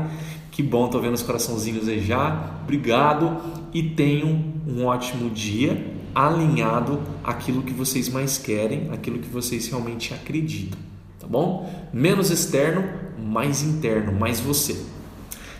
que 0.53 0.61
bom, 0.61 0.87
tô 0.87 0.99
vendo 0.99 1.15
os 1.15 1.23
coraçãozinhos 1.23 1.87
aí 1.87 1.99
já. 1.99 2.59
Obrigado 2.61 3.37
e 3.73 3.81
tenham 3.81 4.53
um 4.67 4.85
ótimo 4.85 5.31
dia 5.31 5.91
alinhado 6.13 7.01
àquilo 7.23 7.63
que 7.63 7.73
vocês 7.73 8.07
mais 8.07 8.37
querem, 8.37 8.91
aquilo 8.91 9.17
que 9.17 9.27
vocês 9.27 9.67
realmente 9.67 10.13
acreditam, 10.13 10.77
tá 11.19 11.25
bom? 11.25 11.89
Menos 11.91 12.29
externo, 12.29 12.87
mais 13.19 13.63
interno, 13.63 14.13
mais 14.13 14.39
você. 14.39 14.79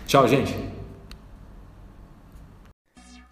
Tchau, 0.06 0.28
gente. 0.28 0.73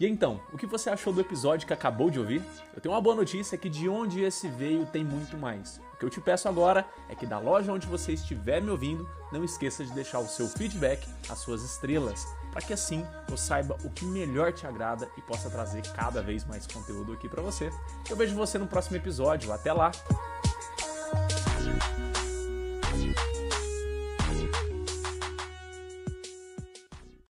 E 0.03 0.07
então, 0.09 0.41
o 0.53 0.59
que 0.59 0.67
você 0.67 0.91
achou 0.91 1.13
do 1.13 1.21
episódio 1.21 1.65
que 1.65 1.73
acabou 1.73 2.11
de 2.11 2.19
ouvir? 2.19 2.43
Eu 2.75 2.81
tenho 2.81 2.93
uma 2.93 3.01
boa 3.01 3.15
notícia 3.15 3.57
que 3.57 3.69
de 3.69 3.89
onde 3.89 4.21
esse 4.21 4.49
veio 4.49 4.85
tem 4.85 5.05
muito 5.05 5.37
mais. 5.37 5.81
O 5.95 5.97
que 5.97 6.05
eu 6.05 6.11
te 6.11 6.21
peço 6.21 6.49
agora 6.49 6.85
é 7.09 7.15
que 7.15 7.25
da 7.25 7.39
loja 7.39 7.73
onde 7.73 7.87
você 7.87 8.13
estiver 8.13 8.61
me 8.61 8.69
ouvindo, 8.69 9.09
não 9.31 9.45
esqueça 9.45 9.85
de 9.85 9.93
deixar 9.93 10.19
o 10.19 10.27
seu 10.27 10.49
feedback, 10.49 11.07
as 11.29 11.39
suas 11.39 11.63
estrelas, 11.63 12.27
para 12.51 12.63
que 12.63 12.73
assim 12.73 13.07
eu 13.31 13.37
saiba 13.37 13.79
o 13.85 13.91
que 13.91 14.05
melhor 14.05 14.53
te 14.53 14.67
agrada 14.67 15.09
e 15.17 15.23
possa 15.23 15.49
trazer 15.49 15.83
cada 15.93 16.21
vez 16.21 16.45
mais 16.47 16.67
conteúdo 16.67 17.13
aqui 17.13 17.29
para 17.29 17.41
você. 17.41 17.71
Eu 18.11 18.17
vejo 18.17 18.35
você 18.35 18.59
no 18.59 18.67
próximo 18.67 18.97
episódio. 18.97 19.53
Até 19.53 19.73
lá. 19.73 19.93